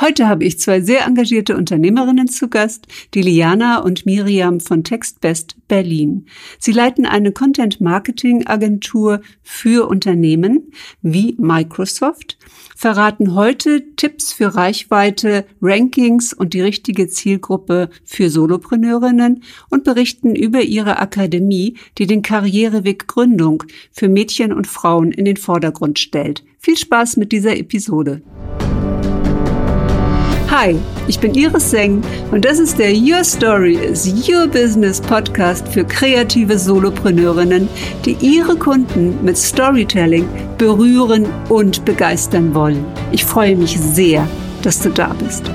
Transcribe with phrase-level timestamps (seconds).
[0.00, 5.56] Heute habe ich zwei sehr engagierte Unternehmerinnen zu Gast, die Liana und Miriam von Textbest
[5.66, 6.26] Berlin.
[6.60, 10.70] Sie leiten eine Content-Marketing-Agentur für Unternehmen
[11.02, 12.38] wie Microsoft,
[12.76, 20.62] verraten heute Tipps für Reichweite, Rankings und die richtige Zielgruppe für Solopreneurinnen und berichten über
[20.62, 26.44] ihre Akademie, die den Karriereweg Gründung für Mädchen und Frauen in den Vordergrund stellt.
[26.60, 28.22] Viel Spaß mit dieser Episode.
[30.60, 30.74] Hi,
[31.06, 35.84] ich bin Iris Seng und das ist der Your Story is Your Business Podcast für
[35.84, 37.68] kreative Solopreneurinnen,
[38.04, 42.84] die ihre Kunden mit Storytelling berühren und begeistern wollen.
[43.12, 44.28] Ich freue mich sehr,
[44.64, 45.48] dass du da bist.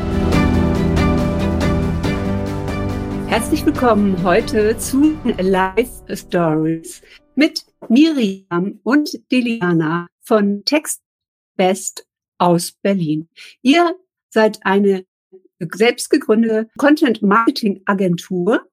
[3.27, 7.01] Herzlich willkommen heute zu Live Stories
[7.35, 13.27] mit Miriam und Deliana von Textbest aus Berlin.
[13.61, 13.97] Ihr
[14.33, 15.05] seid eine
[15.59, 18.67] selbst gegründete Content-Marketing-Agentur,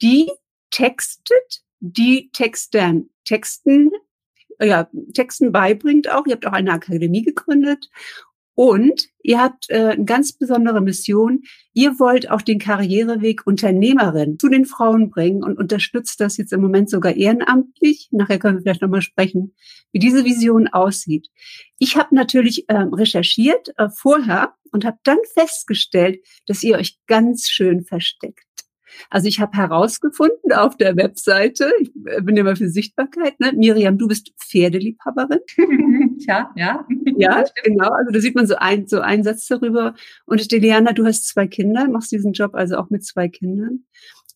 [0.00, 0.30] die
[0.70, 3.90] textet, die Textern, Texten,
[4.60, 6.26] ja, Texten beibringt auch.
[6.26, 7.90] Ihr habt auch eine Akademie gegründet
[8.60, 11.44] und ihr habt äh, eine ganz besondere Mission.
[11.72, 16.60] Ihr wollt auch den Karriereweg Unternehmerin zu den Frauen bringen und unterstützt das jetzt im
[16.60, 18.08] Moment sogar ehrenamtlich.
[18.10, 19.54] Nachher können wir vielleicht nochmal sprechen,
[19.92, 21.28] wie diese Vision aussieht.
[21.78, 27.48] Ich habe natürlich äh, recherchiert äh, vorher und habe dann festgestellt, dass ihr euch ganz
[27.48, 28.44] schön versteckt.
[29.10, 33.52] Also ich habe herausgefunden auf der Webseite, ich äh, bin immer für Sichtbarkeit, ne?
[33.52, 35.40] Miriam, du bist Pferdeliebhaberin.
[36.18, 36.86] Tja, ja.
[37.16, 37.90] Ja, genau.
[37.90, 39.94] Also da sieht man so ein, so einen Satz darüber.
[40.26, 43.84] Und Deliana, du hast zwei Kinder, machst diesen Job also auch mit zwei Kindern.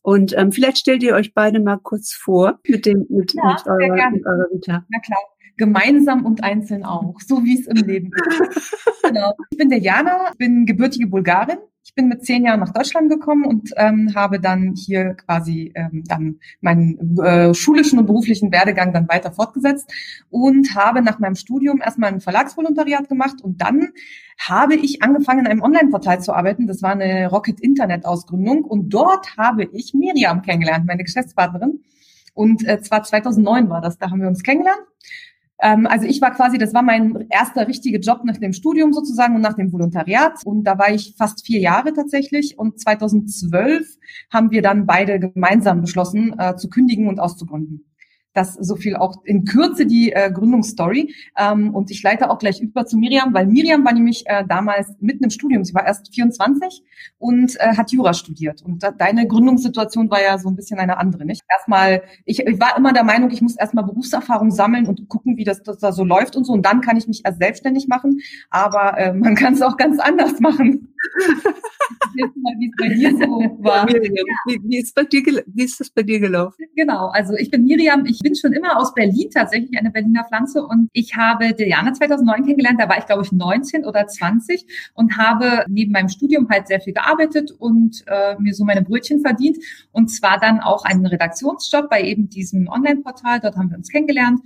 [0.03, 3.67] Und ähm, vielleicht stellt ihr euch beide mal kurz vor mit dem mit, ja, mit,
[3.67, 4.85] eurer, mit eurer Vita.
[4.91, 5.19] Na klar
[5.57, 8.75] gemeinsam und einzeln auch, so wie es im Leben ist.
[9.03, 9.35] genau.
[9.51, 11.59] Ich bin der Jana, bin gebürtige Bulgarin.
[11.87, 16.03] Ich bin mit zehn Jahren nach Deutschland gekommen und ähm, habe dann hier quasi ähm,
[16.07, 19.93] dann meinen äh, schulischen und beruflichen Werdegang dann weiter fortgesetzt
[20.31, 23.91] und habe nach meinem Studium erstmal ein Verlagsvolontariat gemacht und dann
[24.39, 26.67] habe ich angefangen, in einem Online-Portal zu arbeiten.
[26.67, 31.85] Das war eine Rocket-Internet-Ausgründung und dort habe ich Miriam kennengelernt, meine Geschäftspartnerin.
[32.33, 34.83] Und äh, zwar 2009 war das, da haben wir uns kennengelernt.
[35.61, 39.35] Ähm, also ich war quasi, das war mein erster richtiger Job nach dem Studium sozusagen
[39.35, 40.41] und nach dem Volontariat.
[40.45, 42.59] Und da war ich fast vier Jahre tatsächlich.
[42.59, 43.87] Und 2012
[44.33, 47.85] haben wir dann beide gemeinsam beschlossen, äh, zu kündigen und auszugründen.
[48.35, 51.15] Das so viel auch in Kürze die äh, Gründungsstory.
[51.39, 54.95] Ähm, und ich leite auch gleich über zu Miriam, weil Miriam war nämlich äh, damals
[55.01, 55.65] mitten im Studium.
[55.65, 56.83] Sie war erst 24
[57.19, 58.63] und äh, hat Jura studiert.
[58.63, 61.43] Und da, deine Gründungssituation war ja so ein bisschen eine andere, nicht?
[61.49, 65.45] Erstmal, ich, ich war immer der Meinung, ich muss erstmal Berufserfahrung sammeln und gucken, wie
[65.45, 66.53] das, das da so läuft und so.
[66.53, 68.21] Und dann kann ich mich erst selbstständig machen.
[68.51, 70.94] Aber äh, man kann es auch ganz anders machen.
[72.15, 73.85] Wie es bei dir so war.
[73.87, 76.65] Miriam, wie, wie, ist bei dir, wie ist das bei dir gelaufen?
[76.75, 80.65] Genau, also ich bin Miriam, ich bin schon immer aus Berlin, tatsächlich eine Berliner Pflanze.
[80.65, 85.17] Und ich habe Diana 2009 kennengelernt, da war ich glaube ich 19 oder 20 und
[85.17, 89.59] habe neben meinem Studium halt sehr viel gearbeitet und äh, mir so meine Brötchen verdient.
[89.93, 94.41] Und zwar dann auch einen Redaktionsjob bei eben diesem Online-Portal, dort haben wir uns kennengelernt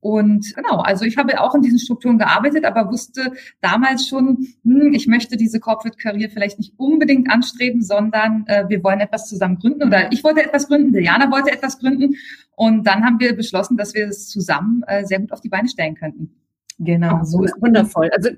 [0.00, 4.94] und genau, also ich habe auch in diesen Strukturen gearbeitet, aber wusste damals schon, hm,
[4.94, 9.58] ich möchte diese Corporate Career vielleicht nicht unbedingt anstreben, sondern äh, wir wollen etwas zusammen
[9.58, 12.14] gründen oder ich wollte etwas gründen, Diana wollte etwas gründen
[12.56, 15.68] und dann haben wir beschlossen, dass wir es zusammen äh, sehr gut auf die Beine
[15.68, 16.34] stellen könnten.
[16.78, 18.10] Genau, so ist wundervoll.
[18.16, 18.30] Also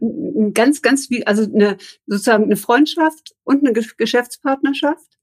[0.53, 5.17] ganz, ganz wie, also eine sozusagen eine Freundschaft und eine Geschäftspartnerschaft.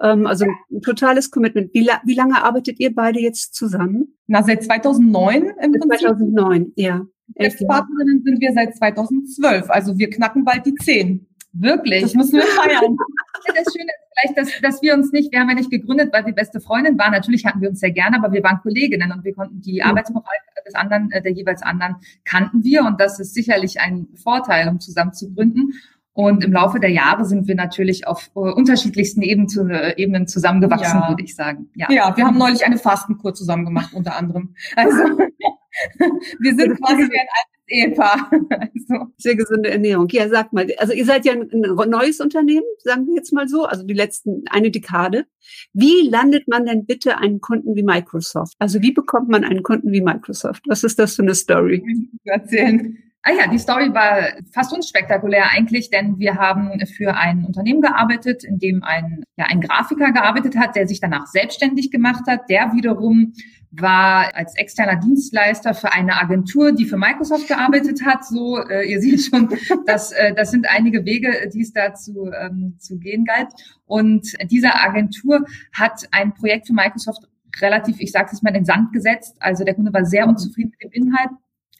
[0.00, 1.72] Ähm, also ein totales Commitment.
[1.74, 4.16] Wie, wie lange arbeitet ihr beide jetzt zusammen?
[4.26, 6.00] Na, seit 2009 im Prinzip.
[6.00, 7.02] 2009, ja.
[7.34, 9.70] Geschäftspartnerinnen sind wir seit 2012.
[9.70, 11.26] Also wir knacken bald die 10.
[11.52, 12.02] Wirklich.
[12.02, 12.96] Das müssen wir feiern.
[13.46, 16.26] das Schöne ist vielleicht, dass, dass wir uns nicht, wir haben ja nicht gegründet, weil
[16.26, 17.12] wir beste Freundin waren.
[17.12, 19.82] Natürlich hatten wir uns sehr gerne, aber wir waren Kolleginnen und wir konnten die.
[19.82, 20.34] Arbeitsmoral
[20.68, 22.84] des anderen, äh, der jeweils anderen kannten wir.
[22.84, 25.72] Und das ist sicherlich ein Vorteil, um zusammen zu gründen.
[26.18, 30.26] Und im Laufe der Jahre sind wir natürlich auf äh, unterschiedlichsten Eben zu, äh, Ebenen
[30.26, 31.08] zusammengewachsen, ja.
[31.10, 31.70] würde ich sagen.
[31.76, 31.86] Ja.
[31.92, 34.56] ja, wir haben neulich eine Fastenkur zusammen gemacht, unter anderem.
[34.74, 34.96] Also
[36.40, 38.30] wir sind quasi wie ein altes Ehepaar.
[38.50, 39.12] Also.
[39.16, 40.08] Sehr gesunde Ernährung.
[40.10, 43.66] Ja, sag mal, also ihr seid ja ein neues Unternehmen, sagen wir jetzt mal so,
[43.66, 45.24] also die letzten eine Dekade.
[45.72, 48.54] Wie landet man denn bitte einen Kunden wie Microsoft?
[48.58, 50.64] Also wie bekommt man einen Kunden wie Microsoft?
[50.66, 51.84] Was ist das für eine Story?
[52.24, 52.98] Erzählen.
[53.28, 58.42] Ah ja, die Story war fast unspektakulär eigentlich, denn wir haben für ein Unternehmen gearbeitet,
[58.42, 62.72] in dem ein, ja, ein Grafiker gearbeitet hat, der sich danach selbstständig gemacht hat, der
[62.72, 63.34] wiederum
[63.70, 68.24] war als externer Dienstleister für eine Agentur, die für Microsoft gearbeitet hat.
[68.24, 69.50] So, äh, ihr seht schon,
[69.86, 73.48] dass äh, das sind einige Wege, die es da zu, ähm, zu gehen galt.
[73.84, 75.44] Und diese Agentur
[75.74, 77.28] hat ein Projekt für Microsoft
[77.60, 79.36] relativ, ich sage es mal, in den Sand gesetzt.
[79.40, 81.30] Also der Kunde war sehr unzufrieden mit dem Inhalt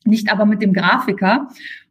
[0.04, 1.48] nicht aber mit dem Grafiker.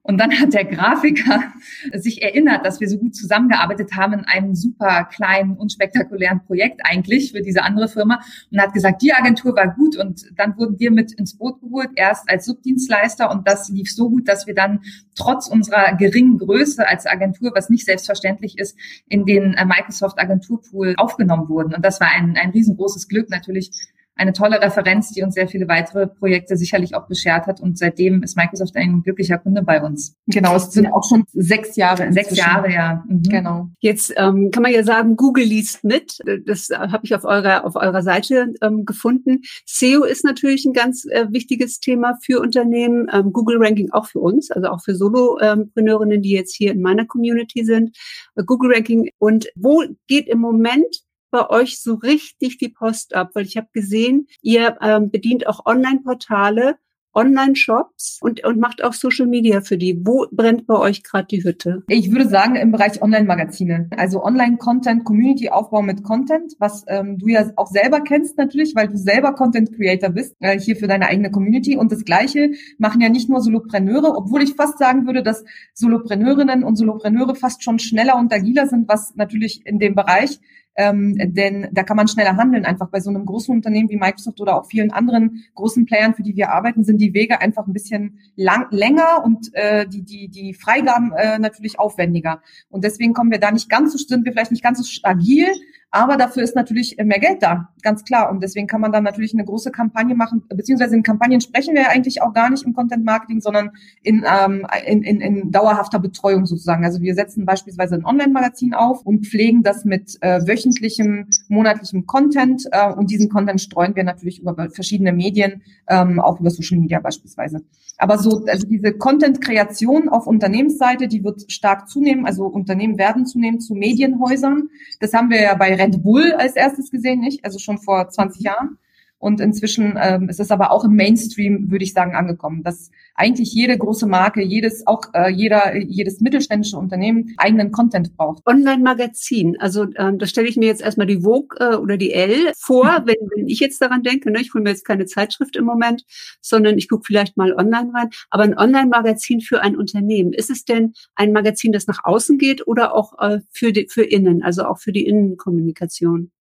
[0.08, 1.44] Und dann hat der Grafiker
[1.94, 7.34] sich erinnert, dass wir so gut zusammengearbeitet haben in einem super kleinen, unspektakulären Projekt eigentlich
[7.34, 10.92] für diese andere Firma und hat gesagt, die Agentur war gut und dann wurden wir
[10.92, 14.80] mit ins Boot geholt, erst als Subdienstleister und das lief so gut, dass wir dann
[15.14, 18.78] trotz unserer geringen Größe als Agentur, was nicht selbstverständlich ist,
[19.10, 21.76] in den äh, Microsoft Agenturpool aufgenommen wurden.
[21.76, 23.72] Und das war ein, ein riesengroßes Glück natürlich
[24.18, 27.62] eine tolle Referenz, die uns sehr viele weitere Projekte sicherlich auch beschert hat.
[27.62, 30.16] Und seitdem ist Microsoft ein glücklicher Kunde bei uns.
[30.28, 32.06] Genau, es sind auch schon sechs Jahre.
[32.06, 32.36] Inzwischen.
[32.36, 33.04] Sechs Jahre, ja.
[33.08, 33.24] Mhm.
[33.24, 33.70] Genau.
[33.80, 36.20] Jetzt ähm, kann man ja sagen, Google liest mit.
[36.46, 39.42] Das habe ich auf eurer auf eurer Seite ähm, gefunden.
[39.66, 43.08] SEO ist natürlich ein ganz äh, wichtiges Thema für Unternehmen.
[43.14, 47.06] Ähm, Google Ranking auch für uns, also auch für Solopreneurinnen, die jetzt hier in meiner
[47.06, 47.96] Community sind.
[48.36, 53.32] Äh, Google Ranking und wo geht im Moment bei euch so richtig die Post ab?
[53.34, 56.78] Weil ich habe gesehen, ihr ähm, bedient auch Online-Portale,
[57.18, 60.00] Online-Shops und, und macht auch Social Media für die.
[60.06, 61.84] Wo brennt bei euch gerade die Hütte?
[61.88, 63.90] Ich würde sagen im Bereich Online-Magazine.
[63.98, 68.98] Also Online-Content, Community-Aufbau mit Content, was ähm, du ja auch selber kennst natürlich, weil du
[68.98, 71.76] selber Content-Creator bist, äh, hier für deine eigene Community.
[71.76, 76.64] Und das Gleiche machen ja nicht nur Solopreneure, obwohl ich fast sagen würde, dass Solopreneurinnen
[76.64, 80.40] und Solopreneure fast schon schneller und agiler sind, was natürlich in dem Bereich
[80.78, 82.66] ähm, denn da kann man schneller handeln.
[82.66, 86.24] Einfach bei so einem großen Unternehmen wie Microsoft oder auch vielen anderen großen Playern, für
[86.24, 90.30] die wir arbeiten, sind die Wege einfach ein bisschen lang, länger und äh, die, die,
[90.30, 92.42] die Freigaben äh, natürlich aufwendiger.
[92.70, 95.48] Und deswegen kommen wir da nicht ganz so, sind wir vielleicht nicht ganz so agil,
[95.90, 98.30] aber dafür ist natürlich mehr Geld da, ganz klar.
[98.30, 101.84] Und deswegen kann man dann natürlich eine große Kampagne machen, beziehungsweise in Kampagnen sprechen wir
[101.84, 103.72] ja eigentlich auch gar nicht im Content Marketing, sondern
[104.04, 106.84] in, ähm, in, in, in dauerhafter Betreuung sozusagen.
[106.84, 112.64] Also wir setzen beispielsweise ein Online-Magazin auf und pflegen das mit äh, wöchentlichem, monatlichem Content.
[112.72, 117.00] Äh, und diesen Content streuen wir natürlich über verschiedene Medien, ähm, auch über Social Media
[117.00, 117.62] beispielsweise.
[117.98, 122.26] Aber so, also diese Content-Kreation auf Unternehmensseite, die wird stark zunehmen.
[122.28, 124.70] Also Unternehmen werden zunehmen zu Medienhäusern.
[125.00, 127.44] Das haben wir ja bei Red Bull als erstes gesehen, nicht?
[127.46, 128.78] Also schon vor 20 Jahren.
[129.20, 133.52] Und inzwischen ähm, ist es aber auch im Mainstream, würde ich sagen, angekommen, dass eigentlich
[133.52, 138.46] jede große Marke, jedes auch äh, jeder jedes mittelständische Unternehmen eigenen Content braucht.
[138.46, 142.52] Online-Magazin, also ähm, da stelle ich mir jetzt erstmal die Vogue äh, oder die L
[142.60, 143.08] vor, mhm.
[143.08, 144.30] wenn, wenn ich jetzt daran denke.
[144.30, 146.04] Ne, ich hole mir jetzt keine Zeitschrift im Moment,
[146.42, 148.10] sondern ich gucke vielleicht mal online rein.
[148.30, 152.68] Aber ein Online-Magazin für ein Unternehmen, ist es denn ein Magazin, das nach außen geht
[152.68, 156.32] oder auch äh, für die, für innen, also auch für die Innenkommunikation?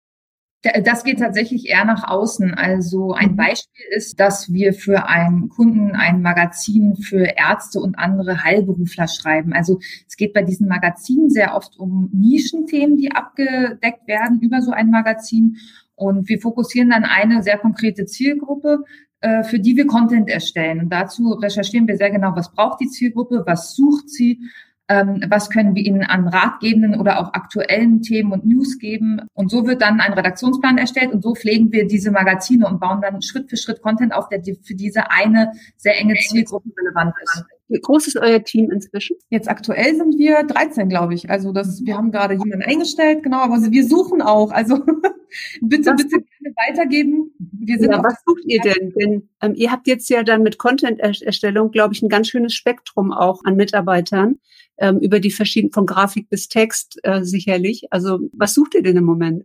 [0.84, 2.54] Das geht tatsächlich eher nach außen.
[2.54, 3.36] Also ein mhm.
[3.36, 9.52] Beispiel ist, dass wir für einen Kunden ein Magazin für Ärzte und andere Heilberufler schreiben.
[9.52, 9.78] Also
[10.08, 14.90] es geht bei diesen Magazinen sehr oft um Nischenthemen, die abgedeckt werden über so ein
[14.90, 15.56] Magazin.
[15.94, 18.84] Und wir fokussieren dann eine sehr konkrete Zielgruppe,
[19.20, 20.80] äh, für die wir Content erstellen.
[20.80, 24.40] Und dazu recherchieren wir sehr genau, was braucht die Zielgruppe, was sucht sie,
[24.88, 29.20] ähm, was können wir ihnen an ratgebenden oder auch aktuellen Themen und News geben.
[29.34, 33.00] Und so wird dann ein Redaktionsplan erstellt und so pflegen wir diese Magazine und bauen
[33.00, 37.44] dann Schritt für Schritt Content auf, der für diese eine sehr enge Zielgruppe relevant ist.
[37.68, 39.16] Wie groß ist euer Team inzwischen?
[39.28, 41.30] Jetzt aktuell sind wir 13, glaube ich.
[41.30, 44.52] Also das, wir haben gerade jemanden eingestellt, genau, aber wir suchen auch.
[44.52, 44.76] Also
[45.62, 47.32] bitte, was bitte gerne weitergeben.
[47.38, 48.92] Wir sind ja, was sucht ihr denn?
[48.92, 53.12] Denn ähm, ihr habt jetzt ja dann mit Content-Erstellung, glaube ich, ein ganz schönes Spektrum
[53.12, 54.38] auch an Mitarbeitern
[54.78, 57.86] ähm, über die verschiedenen, von Grafik bis Text äh, sicherlich.
[57.90, 59.44] Also was sucht ihr denn im Moment?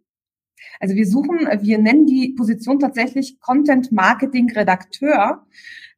[0.80, 5.46] Also wir suchen, wir nennen die Position tatsächlich Content Marketing Redakteur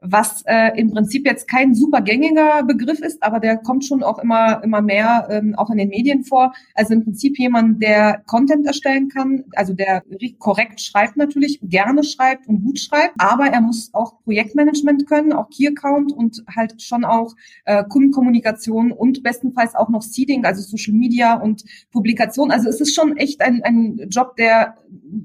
[0.03, 4.19] was äh, im Prinzip jetzt kein super gängiger Begriff ist, aber der kommt schon auch
[4.19, 6.53] immer immer mehr ähm, auch in den Medien vor.
[6.75, 10.03] Also im Prinzip jemand, der Content erstellen kann, also der
[10.39, 15.49] korrekt schreibt natürlich, gerne schreibt und gut schreibt, aber er muss auch Projektmanagement können, auch
[15.49, 17.33] Key Account und halt schon auch
[17.65, 22.51] äh, Kundenkommunikation und bestenfalls auch noch Seeding, also Social Media und Publikation.
[22.51, 24.75] Also es ist schon echt ein, ein Job, der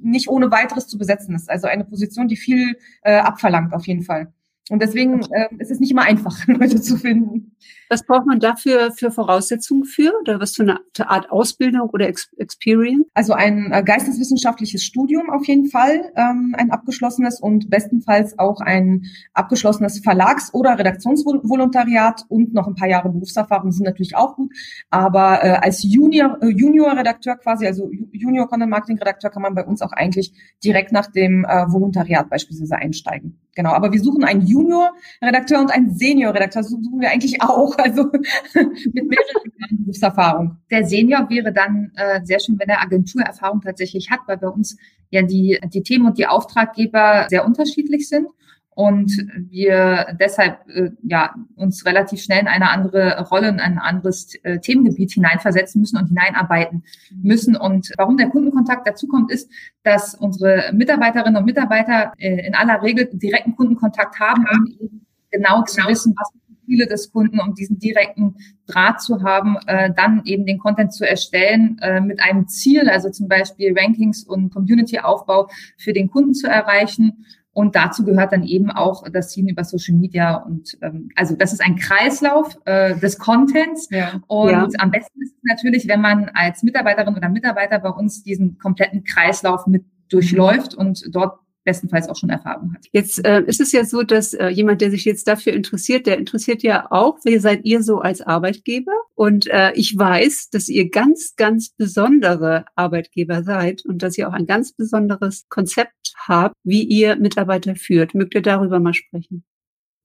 [0.03, 1.51] nicht ohne weiteres zu besetzen ist.
[1.51, 4.33] Also eine Position, die viel äh, abverlangt auf jeden Fall.
[4.71, 7.57] Und deswegen äh, ist es nicht immer einfach, Leute zu finden.
[7.91, 10.13] Was braucht man dafür für Voraussetzungen für?
[10.21, 13.07] Oder was für eine Art Ausbildung oder Ex Experience?
[13.15, 19.07] Also ein äh, geisteswissenschaftliches Studium auf jeden Fall, ähm, ein abgeschlossenes und bestenfalls auch ein
[19.33, 24.53] abgeschlossenes Verlags- oder Redaktionsvolontariat und noch ein paar Jahre Berufserfahrung sind natürlich auch gut.
[24.91, 29.65] Aber äh, als Junior, äh, Junior-Redakteur quasi, also Junior Content Marketing Redakteur kann man bei
[29.65, 30.33] uns auch eigentlich
[30.63, 33.39] direkt nach dem äh, Volontariat beispielsweise einsteigen.
[33.59, 38.05] Genau, aber wir suchen einen Junior-Redakteur und einen Senior-Redakteur, suchen wir eigentlich auch, also
[38.55, 40.59] mit mehreren Jahren Berufserfahrung.
[40.71, 44.77] Der Senior wäre dann äh, sehr schön, wenn er Agenturerfahrung tatsächlich hat, weil bei uns
[45.11, 48.29] ja die, die Themen und die Auftraggeber sehr unterschiedlich sind
[48.79, 49.11] und
[49.51, 54.61] wir deshalb äh, ja uns relativ schnell in eine andere Rolle, in ein anderes äh,
[54.61, 56.85] Themengebiet hineinversetzen müssen und hineinarbeiten
[57.21, 57.57] müssen.
[57.57, 59.51] Und warum der Kundenkontakt dazu kommt, ist,
[59.83, 65.65] dass unsere Mitarbeiterinnen und Mitarbeiter äh, in aller Regel direkten Kundenkontakt haben, um eben genau
[65.65, 65.89] zu genau.
[65.89, 68.37] wissen, was die Ziele des Kunden, um diesen direkten
[68.69, 73.11] Draht zu haben, äh, dann eben den Content zu erstellen äh, mit einem Ziel, also
[73.11, 77.25] zum Beispiel Rankings und Community-Aufbau für den Kunden zu erreichen
[77.59, 81.53] und dazu gehört dann eben auch das Ziehen über Social Media und ähm, also das
[81.53, 83.89] ist ein Kreislauf äh, des Contents.
[83.91, 84.23] Ja.
[84.29, 84.69] Und ja.
[84.79, 89.03] am besten ist es natürlich, wenn man als Mitarbeiterin oder Mitarbeiter bei uns diesen kompletten
[89.03, 92.87] Kreislauf mit durchläuft und dort bestenfalls auch schon Erfahrung hat.
[92.93, 96.17] Jetzt äh, ist es ja so, dass äh, jemand, der sich jetzt dafür interessiert, der
[96.17, 98.93] interessiert ja auch, wer seid ihr so als Arbeitgeber?
[99.19, 104.33] Und äh, ich weiß, dass ihr ganz, ganz besondere Arbeitgeber seid und dass ihr auch
[104.33, 108.15] ein ganz besonderes Konzept habt, wie ihr Mitarbeiter führt.
[108.15, 109.43] Mögt ihr darüber mal sprechen?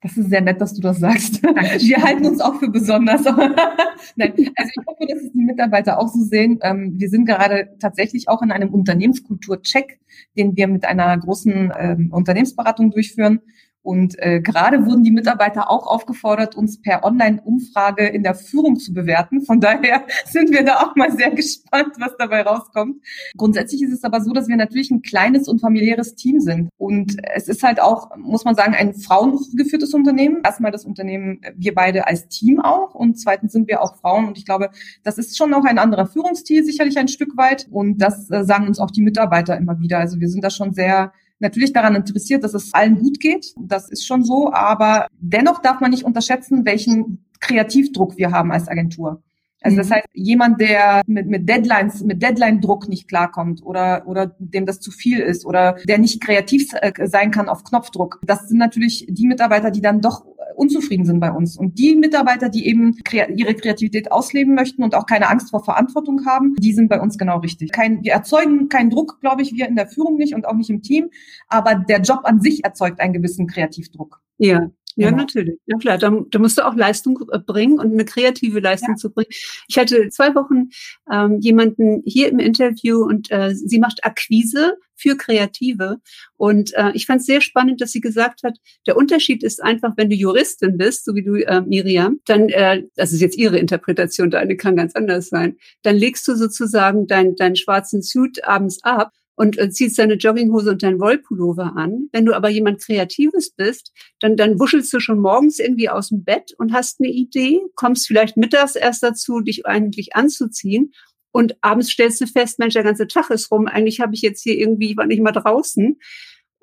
[0.01, 1.43] Das ist sehr nett, dass du das sagst.
[1.43, 3.23] Wir halten uns auch für besonders.
[4.15, 6.57] Nein, also ich hoffe, dass es die Mitarbeiter auch so sehen.
[6.63, 9.99] Ähm, wir sind gerade tatsächlich auch in einem Unternehmenskultur-Check,
[10.35, 13.41] den wir mit einer großen ähm, Unternehmensberatung durchführen.
[13.83, 18.93] Und äh, gerade wurden die Mitarbeiter auch aufgefordert, uns per Online-Umfrage in der Führung zu
[18.93, 19.41] bewerten.
[19.41, 23.03] Von daher sind wir da auch mal sehr gespannt, was dabei rauskommt.
[23.37, 26.69] Grundsätzlich ist es aber so, dass wir natürlich ein kleines und familiäres Team sind.
[26.77, 30.41] Und es ist halt auch, muss man sagen, ein frauengeführtes Unternehmen.
[30.45, 32.95] Erstmal das Unternehmen, wir beide als Team auch.
[32.95, 34.27] Und zweitens sind wir auch Frauen.
[34.27, 34.69] Und ich glaube,
[35.03, 37.67] das ist schon auch ein anderer Führungsstil, sicherlich ein Stück weit.
[37.69, 39.99] Und das äh, sagen uns auch die Mitarbeiter immer wieder.
[39.99, 41.11] Also wir sind da schon sehr
[41.43, 43.53] natürlich daran interessiert, dass es allen gut geht.
[43.59, 44.51] Das ist schon so.
[44.51, 49.21] Aber dennoch darf man nicht unterschätzen, welchen Kreativdruck wir haben als Agentur.
[49.63, 49.93] Also das mhm.
[49.93, 54.91] heißt, jemand, der mit, mit Deadlines, mit Deadline-Druck nicht klarkommt oder, oder dem das zu
[54.91, 59.25] viel ist oder der nicht kreativ äh, sein kann auf Knopfdruck, das sind natürlich die
[59.25, 61.57] Mitarbeiter, die dann doch unzufrieden sind bei uns.
[61.57, 62.95] Und die Mitarbeiter, die eben
[63.35, 67.17] ihre Kreativität ausleben möchten und auch keine Angst vor Verantwortung haben, die sind bei uns
[67.17, 67.71] genau richtig.
[67.71, 70.69] Kein, wir erzeugen keinen Druck, glaube ich, wir in der Führung nicht und auch nicht
[70.69, 71.09] im Team,
[71.47, 74.21] aber der Job an sich erzeugt einen gewissen Kreativdruck.
[74.37, 75.21] Ja, ja, genau.
[75.21, 75.59] natürlich.
[75.65, 78.95] Ja klar, da, da musst du auch Leistung äh, bringen und eine kreative Leistung ja.
[78.95, 79.29] zu bringen.
[79.67, 80.69] Ich hatte zwei Wochen
[81.11, 85.97] ähm, jemanden hier im Interview und äh, sie macht Akquise für Kreative.
[86.37, 88.57] Und äh, ich fand es sehr spannend, dass sie gesagt hat,
[88.87, 92.83] der Unterschied ist einfach, wenn du Juristin bist, so wie du, äh, Miriam, dann, äh,
[92.95, 97.35] das ist jetzt ihre Interpretation, deine kann ganz anders sein, dann legst du sozusagen dein,
[97.35, 102.09] deinen schwarzen Suit abends ab und äh, ziehst deine Jogginghose und dein Wollpullover an.
[102.11, 106.23] Wenn du aber jemand Kreatives bist, dann, dann wuschelst du schon morgens irgendwie aus dem
[106.23, 110.93] Bett und hast eine Idee, kommst vielleicht mittags erst dazu, dich eigentlich anzuziehen.
[111.31, 113.67] Und abends stellst du fest, Mensch, der ganze Tag ist rum.
[113.67, 115.97] Eigentlich habe ich jetzt hier irgendwie, ich war nicht mal draußen.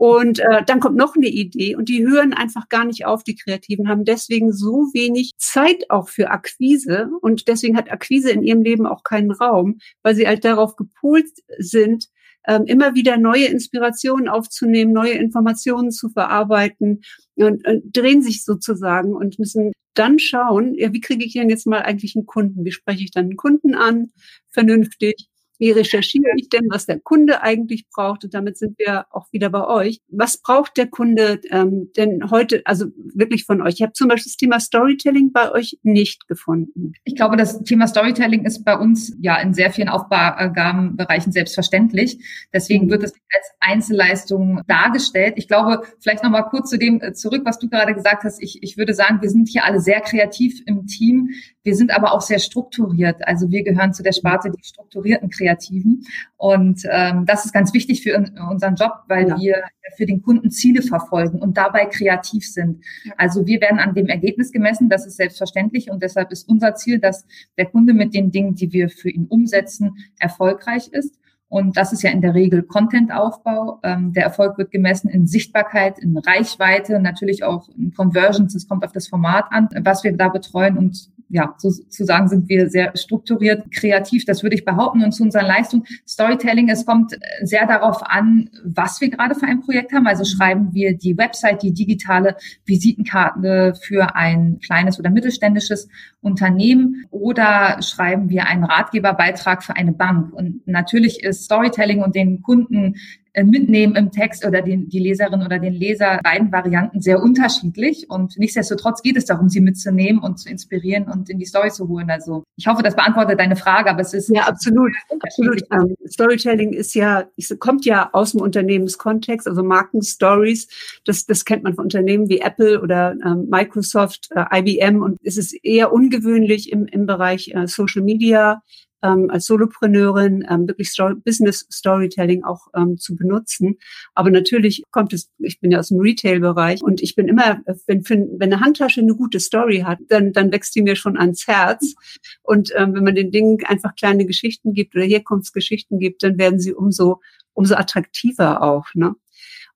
[0.01, 3.35] Und äh, dann kommt noch eine Idee und die hören einfach gar nicht auf, die
[3.35, 8.63] Kreativen, haben deswegen so wenig Zeit auch für Akquise und deswegen hat Akquise in ihrem
[8.63, 12.09] Leben auch keinen Raum, weil sie halt darauf gepolt sind,
[12.47, 17.03] ähm, immer wieder neue Inspirationen aufzunehmen, neue Informationen zu verarbeiten
[17.37, 21.67] und, und drehen sich sozusagen und müssen dann schauen, ja, wie kriege ich denn jetzt
[21.67, 22.65] mal eigentlich einen Kunden?
[22.65, 24.11] Wie spreche ich dann einen Kunden an?
[24.51, 25.30] Vernünftig.
[25.61, 28.25] Wie recherchiere ich denn, was der Kunde eigentlich braucht?
[28.25, 30.01] Und damit sind wir auch wieder bei euch.
[30.09, 33.75] Was braucht der Kunde ähm, denn heute, also wirklich von euch?
[33.75, 36.95] Ich habe zum Beispiel das Thema Storytelling bei euch nicht gefunden.
[37.05, 42.19] Ich glaube, das Thema Storytelling ist bei uns ja in sehr vielen Aufgabenbereichen selbstverständlich.
[42.55, 45.35] Deswegen wird es als Einzelleistung dargestellt.
[45.37, 48.43] Ich glaube, vielleicht noch mal kurz zu dem äh, zurück, was du gerade gesagt hast.
[48.43, 51.29] Ich, ich würde sagen, wir sind hier alle sehr kreativ im Team.
[51.63, 53.27] Wir sind aber auch sehr strukturiert.
[53.27, 56.05] Also wir gehören zu der Sparte die strukturierten Kreativen.
[56.37, 59.39] Und ähm, das ist ganz wichtig für unseren Job, weil ja.
[59.39, 59.63] wir
[59.97, 62.83] für den Kunden Ziele verfolgen und dabei kreativ sind.
[63.19, 65.91] Also wir werden an dem Ergebnis gemessen, das ist selbstverständlich.
[65.91, 67.27] Und deshalb ist unser Ziel, dass
[67.59, 71.21] der Kunde mit den Dingen, die wir für ihn umsetzen, erfolgreich ist.
[71.51, 73.81] Und das ist ja in der Regel Content-Aufbau.
[73.83, 78.55] Ähm, der Erfolg wird gemessen in Sichtbarkeit, in Reichweite, natürlich auch in Conversions.
[78.55, 80.79] Es kommt auf das Format an, was wir da betreuen.
[80.79, 85.05] Und ja, sozusagen sind wir sehr strukturiert, kreativ, das würde ich behaupten.
[85.05, 89.61] Und zu unserer Leistung Storytelling, es kommt sehr darauf an, was wir gerade für ein
[89.61, 90.09] Projekt haben.
[90.09, 95.89] Also schreiben wir die Website, die digitale Visitenkarte für ein kleines oder mittelständisches
[96.21, 100.33] Unternehmen oder schreiben wir einen Ratgeberbeitrag für eine Bank.
[100.33, 102.97] Und natürlich ist Storytelling und den Kunden
[103.30, 108.09] äh, mitnehmen im Text oder den, die Leserin oder den Leser beiden Varianten sehr unterschiedlich.
[108.09, 111.89] Und nichtsdestotrotz geht es darum, sie mitzunehmen und zu inspirieren und in die Story zu
[111.89, 112.11] holen.
[112.11, 114.93] Also ich hoffe, das beantwortet deine Frage, aber es ist ja absolut.
[115.21, 115.63] absolut.
[115.71, 117.25] Um, ähm, Storytelling ist ja,
[117.59, 120.69] kommt ja aus dem Unternehmenskontext, also Markenstories.
[121.05, 125.37] Das, das kennt man von Unternehmen wie Apple oder ähm, Microsoft, äh, IBM und es
[125.37, 128.63] ist eher ungewöhnlich im, im Bereich äh, Social Media
[129.03, 133.79] ähm, als Solopreneurin ähm, wirklich Story, Business Storytelling auch ähm, zu benutzen.
[134.15, 138.09] Aber natürlich kommt es, ich bin ja aus dem Retail-Bereich und ich bin immer, wenn,
[138.09, 141.95] wenn eine Handtasche eine gute Story hat, dann, dann wächst die mir schon ans Herz.
[142.43, 146.61] Und ähm, wenn man den Dingen einfach kleine Geschichten gibt oder Herkunftsgeschichten gibt, dann werden
[146.61, 147.21] sie umso
[147.61, 148.87] umso attraktiver auch.
[148.95, 149.15] Ne?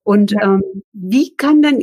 [0.05, 0.43] Und ja.
[0.43, 1.81] ähm, wie kann dann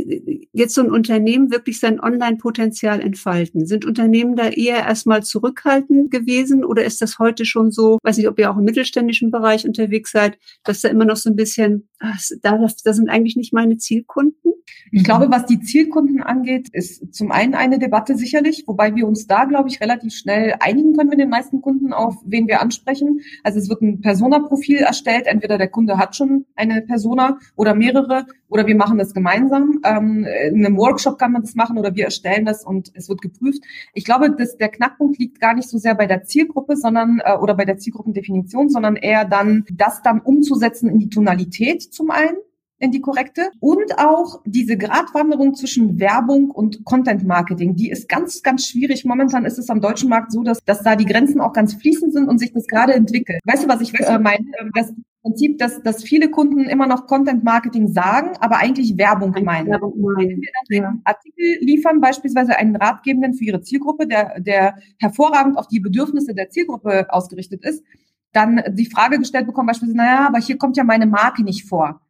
[0.54, 3.66] jetzt so ein Unternehmen wirklich sein Online-Potenzial entfalten?
[3.66, 8.30] Sind Unternehmen da eher erstmal zurückhaltend gewesen oder ist das heute schon so, weiß nicht,
[8.30, 11.90] ob ihr auch im mittelständischen Bereich unterwegs seid, dass da immer noch so ein bisschen,
[12.00, 14.54] ach, da, da sind eigentlich nicht meine Zielkunden?
[14.92, 19.28] Ich glaube, was die Zielkunden angeht, ist zum einen eine Debatte sicherlich, wobei wir uns
[19.28, 23.22] da, glaube ich, relativ schnell einigen können mit den meisten Kunden, auf wen wir ansprechen.
[23.44, 25.28] Also es wird ein Persona-Profil erstellt.
[25.28, 29.80] Entweder der Kunde hat schon eine Persona oder mehrere oder wir machen das gemeinsam.
[29.84, 33.22] Ähm, in einem Workshop kann man das machen oder wir erstellen das und es wird
[33.22, 33.64] geprüft.
[33.94, 37.38] Ich glaube, dass der Knackpunkt liegt gar nicht so sehr bei der Zielgruppe, sondern äh,
[37.38, 42.36] oder bei der Zielgruppendefinition, sondern eher dann, das dann umzusetzen in die Tonalität zum einen
[42.36, 42.51] in
[42.90, 43.52] die korrekte.
[43.60, 49.06] Und auch diese Gratwanderung zwischen Werbung und Content Marketing, die ist ganz, ganz schwierig.
[49.06, 52.14] Momentan ist es am deutschen Markt so, dass, dass da die Grenzen auch ganz fließend
[52.14, 53.40] sind und sich das gerade entwickelt.
[53.46, 54.46] Weißt du, was ich äh, meine?
[54.74, 59.70] Das Prinzip, dass, dass viele Kunden immer noch Content Marketing sagen, aber eigentlich Werbung meinen.
[59.70, 60.42] Werbung meinen.
[60.42, 65.68] Wenn wir dann Artikel liefern, beispielsweise einen Ratgebenden für ihre Zielgruppe, der, der hervorragend auf
[65.68, 67.84] die Bedürfnisse der Zielgruppe ausgerichtet ist,
[68.32, 72.02] dann die Frage gestellt bekommen, beispielsweise, naja, aber hier kommt ja meine Marke nicht vor.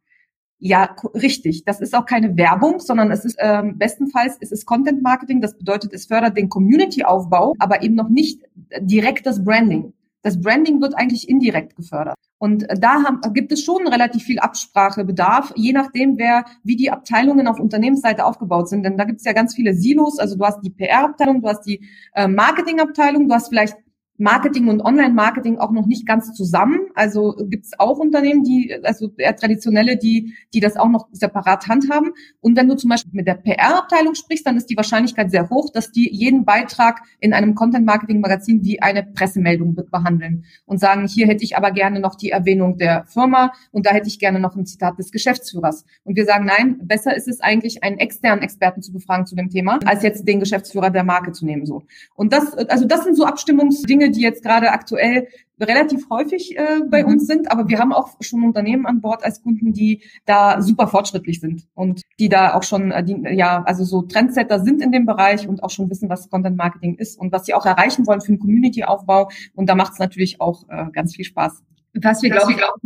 [0.64, 1.64] Ja, richtig.
[1.64, 5.40] Das ist auch keine Werbung, sondern es ist ähm, bestenfalls es ist Content Marketing.
[5.40, 8.42] Das bedeutet, es fördert den Community-Aufbau, aber eben noch nicht
[8.80, 9.92] direkt das Branding.
[10.22, 12.14] Das Branding wird eigentlich indirekt gefördert.
[12.38, 17.48] Und da haben, gibt es schon relativ viel Absprachebedarf, je nachdem, wer, wie die Abteilungen
[17.48, 18.84] auf Unternehmensseite aufgebaut sind.
[18.84, 20.20] Denn da gibt es ja ganz viele Silos.
[20.20, 23.76] Also du hast die PR-Abteilung, du hast die äh, Marketing-Abteilung, du hast vielleicht
[24.22, 26.80] Marketing und Online-Marketing auch noch nicht ganz zusammen.
[26.94, 31.66] Also gibt es auch Unternehmen, die, also eher traditionelle, die, die das auch noch separat
[31.68, 32.10] handhaben.
[32.40, 35.70] Und wenn du zum Beispiel mit der PR-Abteilung sprichst, dann ist die Wahrscheinlichkeit sehr hoch,
[35.72, 41.42] dass die jeden Beitrag in einem Content-Marketing-Magazin wie eine Pressemeldung behandeln und sagen, hier hätte
[41.42, 44.66] ich aber gerne noch die Erwähnung der Firma und da hätte ich gerne noch ein
[44.66, 45.84] Zitat des Geschäftsführers.
[46.04, 49.50] Und wir sagen, nein, besser ist es eigentlich, einen externen Experten zu befragen zu dem
[49.50, 51.82] Thema, als jetzt den Geschäftsführer der Marke zu nehmen, so.
[52.14, 55.28] Und das, also das sind so Abstimmungsdinge, Dinge, die jetzt gerade aktuell
[55.60, 57.12] relativ häufig äh, bei mhm.
[57.12, 60.88] uns sind, aber wir haben auch schon Unternehmen an Bord als Kunden, die da super
[60.88, 64.92] fortschrittlich sind und die da auch schon, äh, die, ja, also so Trendsetter sind in
[64.92, 68.06] dem Bereich und auch schon wissen, was Content Marketing ist und was sie auch erreichen
[68.06, 69.28] wollen für einen Community-Aufbau.
[69.54, 71.62] Und da macht es natürlich auch äh, ganz viel Spaß.
[71.94, 72.76] Was wir, glaube ich, auch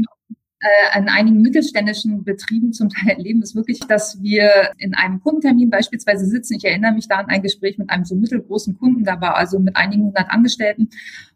[0.92, 6.26] an einigen mittelständischen Betrieben zum Teil erleben, ist wirklich, dass wir in einem Kundentermin beispielsweise
[6.26, 6.54] sitzen.
[6.54, 9.58] Ich erinnere mich da an ein Gespräch mit einem so mittelgroßen Kunden, da war also
[9.58, 10.88] mit einigen hundert Angestellten.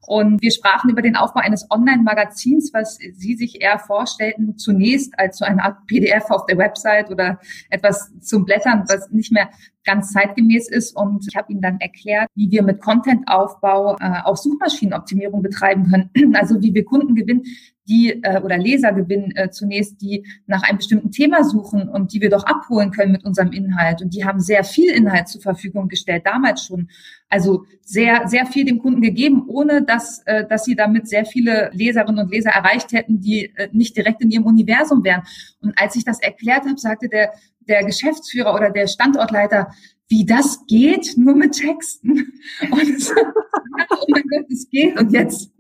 [0.07, 5.39] Und wir sprachen über den Aufbau eines Online-Magazins, was Sie sich eher vorstellten, zunächst als
[5.39, 9.51] so eine Art PDF auf der Website oder etwas zum Blättern, was nicht mehr
[9.85, 10.97] ganz zeitgemäß ist.
[10.97, 16.11] Und ich habe Ihnen dann erklärt, wie wir mit Content-Aufbau äh, auch Suchmaschinenoptimierung betreiben können.
[16.41, 17.43] Also wie wir Kunden gewinnen,
[17.87, 22.21] die äh, oder Leser gewinnen äh, zunächst, die nach einem bestimmten Thema suchen und die
[22.21, 24.01] wir doch abholen können mit unserem Inhalt.
[24.01, 26.89] Und die haben sehr viel Inhalt zur Verfügung gestellt, damals schon.
[27.31, 31.71] Also sehr, sehr viel dem Kunden gegeben, ohne dass, äh, dass sie damit sehr viele
[31.73, 35.23] Leserinnen und Leser erreicht hätten, die äh, nicht direkt in ihrem Universum wären.
[35.61, 39.69] Und als ich das erklärt habe, sagte der, der Geschäftsführer oder der Standortleiter,
[40.09, 42.33] wie das geht, nur mit Texten.
[42.71, 44.99] Und es, oh mein Gott, es geht.
[44.99, 45.53] Und jetzt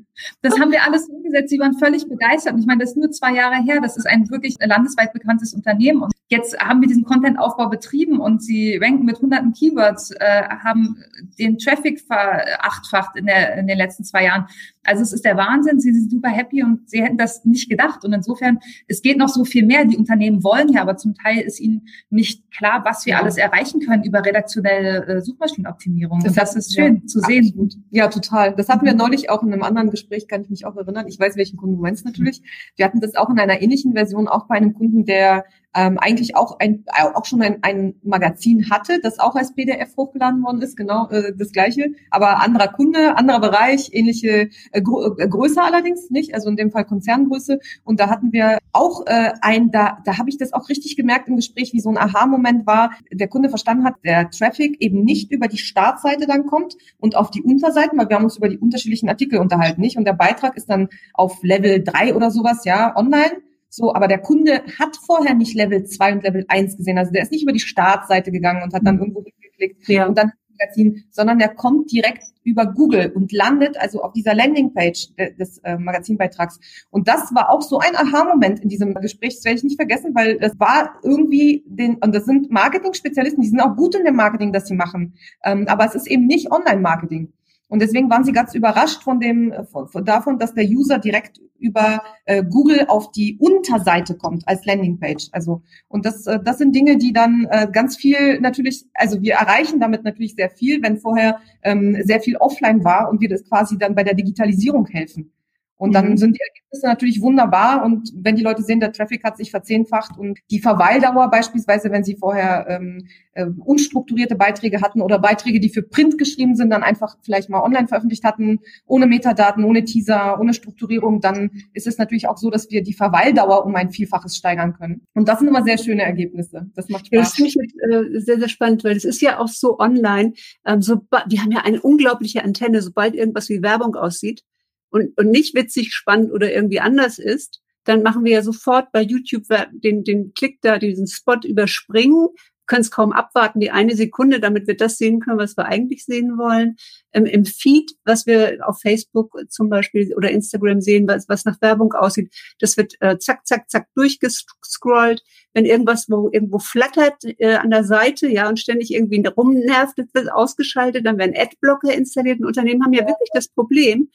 [0.42, 1.50] Das haben wir alles umgesetzt.
[1.50, 2.54] Sie waren völlig begeistert.
[2.54, 3.80] Und ich meine, das ist nur zwei Jahre her.
[3.80, 6.02] Das ist ein wirklich landesweit bekanntes Unternehmen.
[6.02, 11.02] Und jetzt haben wir diesen Content-Aufbau betrieben und sie ranken mit hunderten Keywords, äh, haben
[11.38, 14.46] den Traffic verachtfacht in, der, in den letzten zwei Jahren.
[14.84, 15.80] Also es ist der Wahnsinn.
[15.80, 18.04] Sie sind super happy und sie hätten das nicht gedacht.
[18.04, 19.84] Und insofern, es geht noch so viel mehr.
[19.84, 23.20] Die Unternehmen wollen ja, aber zum Teil ist ihnen nicht klar, was wir ja.
[23.20, 26.20] alles erreichen können über redaktionelle äh, Suchmaschinenoptimierung.
[26.20, 27.46] Das, und das ist schön ja, zu sehen.
[27.46, 27.74] Absolut.
[27.90, 28.54] Ja, total.
[28.54, 31.08] Das hatten wir neulich auch in einem anderen Gespräch, kann ich mich auch erinnern.
[31.08, 32.40] Ich weiß, welchen Kunden du meinst natürlich.
[32.76, 36.36] Wir hatten das auch in einer ähnlichen Version, auch bei einem Kunden, der ähm, eigentlich
[36.36, 40.76] auch ein auch schon ein, ein Magazin hatte, das auch als PDF hochgeladen worden ist,
[40.76, 46.10] genau äh, das gleiche, aber anderer Kunde, anderer Bereich, ähnliche äh, Gro äh, Größe allerdings
[46.10, 47.60] nicht, also in dem Fall Konzerngröße.
[47.84, 51.28] Und da hatten wir auch äh, ein, da da habe ich das auch richtig gemerkt
[51.28, 52.92] im Gespräch, wie so ein Aha-Moment war.
[53.12, 57.30] Der Kunde verstanden hat, der Traffic eben nicht über die Startseite dann kommt und auf
[57.30, 59.96] die Unterseiten, weil wir haben uns über die unterschiedlichen Artikel unterhalten, nicht?
[59.96, 64.18] Und der Beitrag ist dann auf Level 3 oder sowas, ja, online so, aber der
[64.18, 66.98] Kunde hat vorher nicht Level 2 und Level 1 gesehen.
[66.98, 69.02] Also der ist nicht über die Startseite gegangen und hat dann mhm.
[69.02, 70.06] irgendwo geklickt ja.
[70.06, 75.08] und dann Magazin, sondern der kommt direkt über Google und landet also auf dieser Landingpage
[75.38, 76.58] des äh, Magazinbeitrags.
[76.90, 80.14] Und das war auch so ein Aha-Moment in diesem Gespräch, das werde ich nicht vergessen,
[80.14, 84.16] weil das war irgendwie den, und das sind Marketing-Spezialisten, die sind auch gut in dem
[84.16, 85.14] Marketing, das sie machen.
[85.44, 87.32] Ähm, aber es ist eben nicht Online-Marketing.
[87.70, 91.40] Und deswegen waren sie ganz überrascht von dem, von, von davon, dass der User direkt
[91.60, 95.28] über äh, Google auf die Unterseite kommt als Landingpage.
[95.30, 99.34] Also und das, äh, das sind Dinge, die dann äh, ganz viel natürlich, also wir
[99.34, 103.44] erreichen damit natürlich sehr viel, wenn vorher ähm, sehr viel offline war und wir das
[103.44, 105.32] quasi dann bei der Digitalisierung helfen.
[105.80, 106.16] Und dann mhm.
[106.18, 107.82] sind die Ergebnisse natürlich wunderbar.
[107.82, 112.04] Und wenn die Leute sehen, der Traffic hat sich verzehnfacht und die Verweildauer beispielsweise, wenn
[112.04, 116.82] sie vorher ähm, äh, unstrukturierte Beiträge hatten oder Beiträge, die für Print geschrieben sind, dann
[116.82, 121.96] einfach vielleicht mal online veröffentlicht hatten, ohne Metadaten, ohne Teaser, ohne Strukturierung, dann ist es
[121.96, 125.00] natürlich auch so, dass wir die Verweildauer um ein Vielfaches steigern können.
[125.14, 126.68] Und das sind immer sehr schöne Ergebnisse.
[126.74, 127.16] Das macht Spaß.
[127.16, 130.34] Ja, das finde ich äh, sehr, sehr spannend, weil es ist ja auch so online.
[130.66, 134.42] Ähm, so, wir haben ja eine unglaubliche Antenne, sobald irgendwas wie Werbung aussieht
[134.90, 139.02] und, und nicht witzig, spannend oder irgendwie anders ist, dann machen wir ja sofort bei
[139.02, 142.28] YouTube den, den Klick da, diesen Spot überspringen,
[142.70, 146.04] können es kaum abwarten, die eine Sekunde, damit wir das sehen können, was wir eigentlich
[146.04, 146.76] sehen wollen.
[147.12, 151.60] Ähm, Im Feed, was wir auf Facebook zum Beispiel oder Instagram sehen, was, was nach
[151.60, 155.20] Werbung aussieht, das wird äh, zack, zack, zack durchgescrollt.
[155.52, 160.32] Wenn irgendwas wo irgendwo flattert äh, an der Seite, ja, und ständig irgendwie rumnervt, wird
[160.32, 162.38] ausgeschaltet, dann werden Adblocker installiert.
[162.38, 164.10] Und Unternehmen haben ja wirklich das Problem,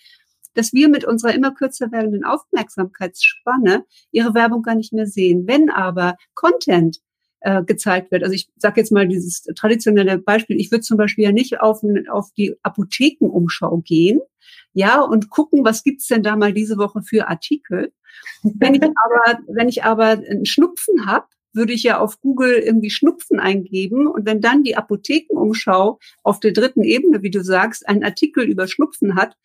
[0.57, 5.47] dass wir mit unserer immer kürzer werdenden Aufmerksamkeitsspanne ihre Werbung gar nicht mehr sehen.
[5.47, 6.99] Wenn aber Content
[7.41, 8.23] äh, gezeigt wird.
[8.23, 10.59] Also ich sage jetzt mal dieses traditionelle Beispiel.
[10.59, 14.19] Ich würde zum Beispiel ja nicht auf, auf die Apothekenumschau gehen,
[14.73, 17.93] ja, und gucken, was gibt's denn da mal diese Woche für Artikel.
[18.43, 22.89] Wenn ich aber, wenn ich aber einen Schnupfen habe, würde ich ja auf Google irgendwie
[22.89, 28.03] Schnupfen eingeben und wenn dann die Apothekenumschau auf der dritten Ebene, wie du sagst, einen
[28.03, 29.37] Artikel über Schnupfen hat,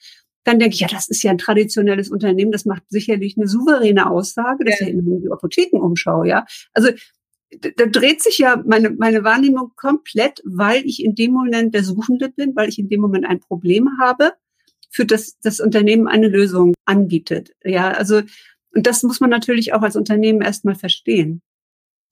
[0.44, 4.10] dann denke ich, ja, das ist ja ein traditionelles Unternehmen, das macht sicherlich eine souveräne
[4.10, 4.86] Aussage, das ja.
[4.86, 6.46] ist ja in die Apothekenumschau, ja.
[6.72, 6.90] Also
[7.58, 12.28] da dreht sich ja meine, meine Wahrnehmung komplett, weil ich in dem Moment der Suchende
[12.30, 14.32] bin, weil ich in dem Moment ein Problem habe,
[14.88, 17.52] für das das Unternehmen eine Lösung anbietet.
[17.64, 18.22] Ja, also,
[18.74, 21.42] und das muss man natürlich auch als Unternehmen erstmal verstehen.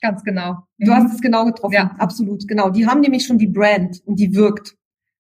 [0.01, 0.64] Ganz genau.
[0.79, 0.95] Du mhm.
[0.95, 1.75] hast es genau getroffen.
[1.75, 2.47] Ja, absolut.
[2.47, 2.71] Genau.
[2.71, 4.77] Die haben nämlich schon die Brand und die wirkt.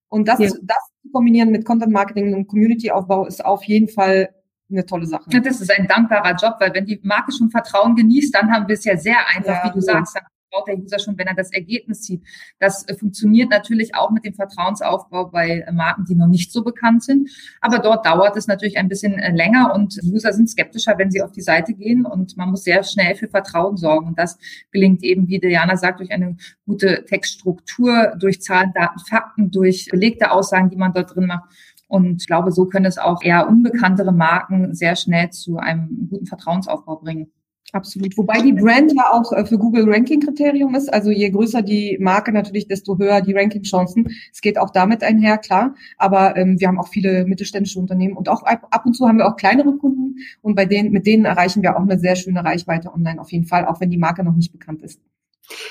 [0.08, 0.48] Und das, ja.
[0.62, 4.30] das zu kombinieren mit Content Marketing und Community Aufbau ist auf jeden Fall
[4.70, 5.28] eine tolle Sache.
[5.28, 8.74] Das ist ein dankbarer Job, weil wenn die Marke schon Vertrauen genießt, dann haben wir
[8.74, 9.92] es ja sehr einfach, ja, wie du ja.
[9.92, 10.16] sagst.
[10.16, 12.22] Dann vertraut der User schon, wenn er das Ergebnis sieht.
[12.58, 16.62] Das äh, funktioniert natürlich auch mit dem Vertrauensaufbau bei äh, Marken, die noch nicht so
[16.62, 17.30] bekannt sind.
[17.60, 21.22] Aber dort dauert es natürlich ein bisschen äh, länger und User sind skeptischer, wenn sie
[21.22, 24.08] auf die Seite gehen und man muss sehr schnell für Vertrauen sorgen.
[24.08, 24.38] Und das
[24.72, 30.30] gelingt eben, wie Diana sagt, durch eine gute Textstruktur, durch Zahlen, Daten, Fakten, durch belegte
[30.30, 31.50] Aussagen, die man dort drin macht.
[31.88, 36.26] Und ich glaube, so können es auch eher unbekanntere Marken sehr schnell zu einem guten
[36.26, 37.32] Vertrauensaufbau bringen.
[37.72, 38.16] Absolut.
[38.16, 40.92] Wobei die Brand ja auch äh, für Google Ranking-Kriterium ist.
[40.92, 44.08] Also je größer die Marke natürlich, desto höher die Ranking-Chancen.
[44.32, 45.74] Es geht auch damit einher, klar.
[45.98, 49.26] Aber ähm, wir haben auch viele mittelständische Unternehmen und auch ab und zu haben wir
[49.26, 52.92] auch kleinere Kunden und bei denen, mit denen erreichen wir auch eine sehr schöne Reichweite
[52.92, 55.00] online auf jeden Fall, auch wenn die Marke noch nicht bekannt ist.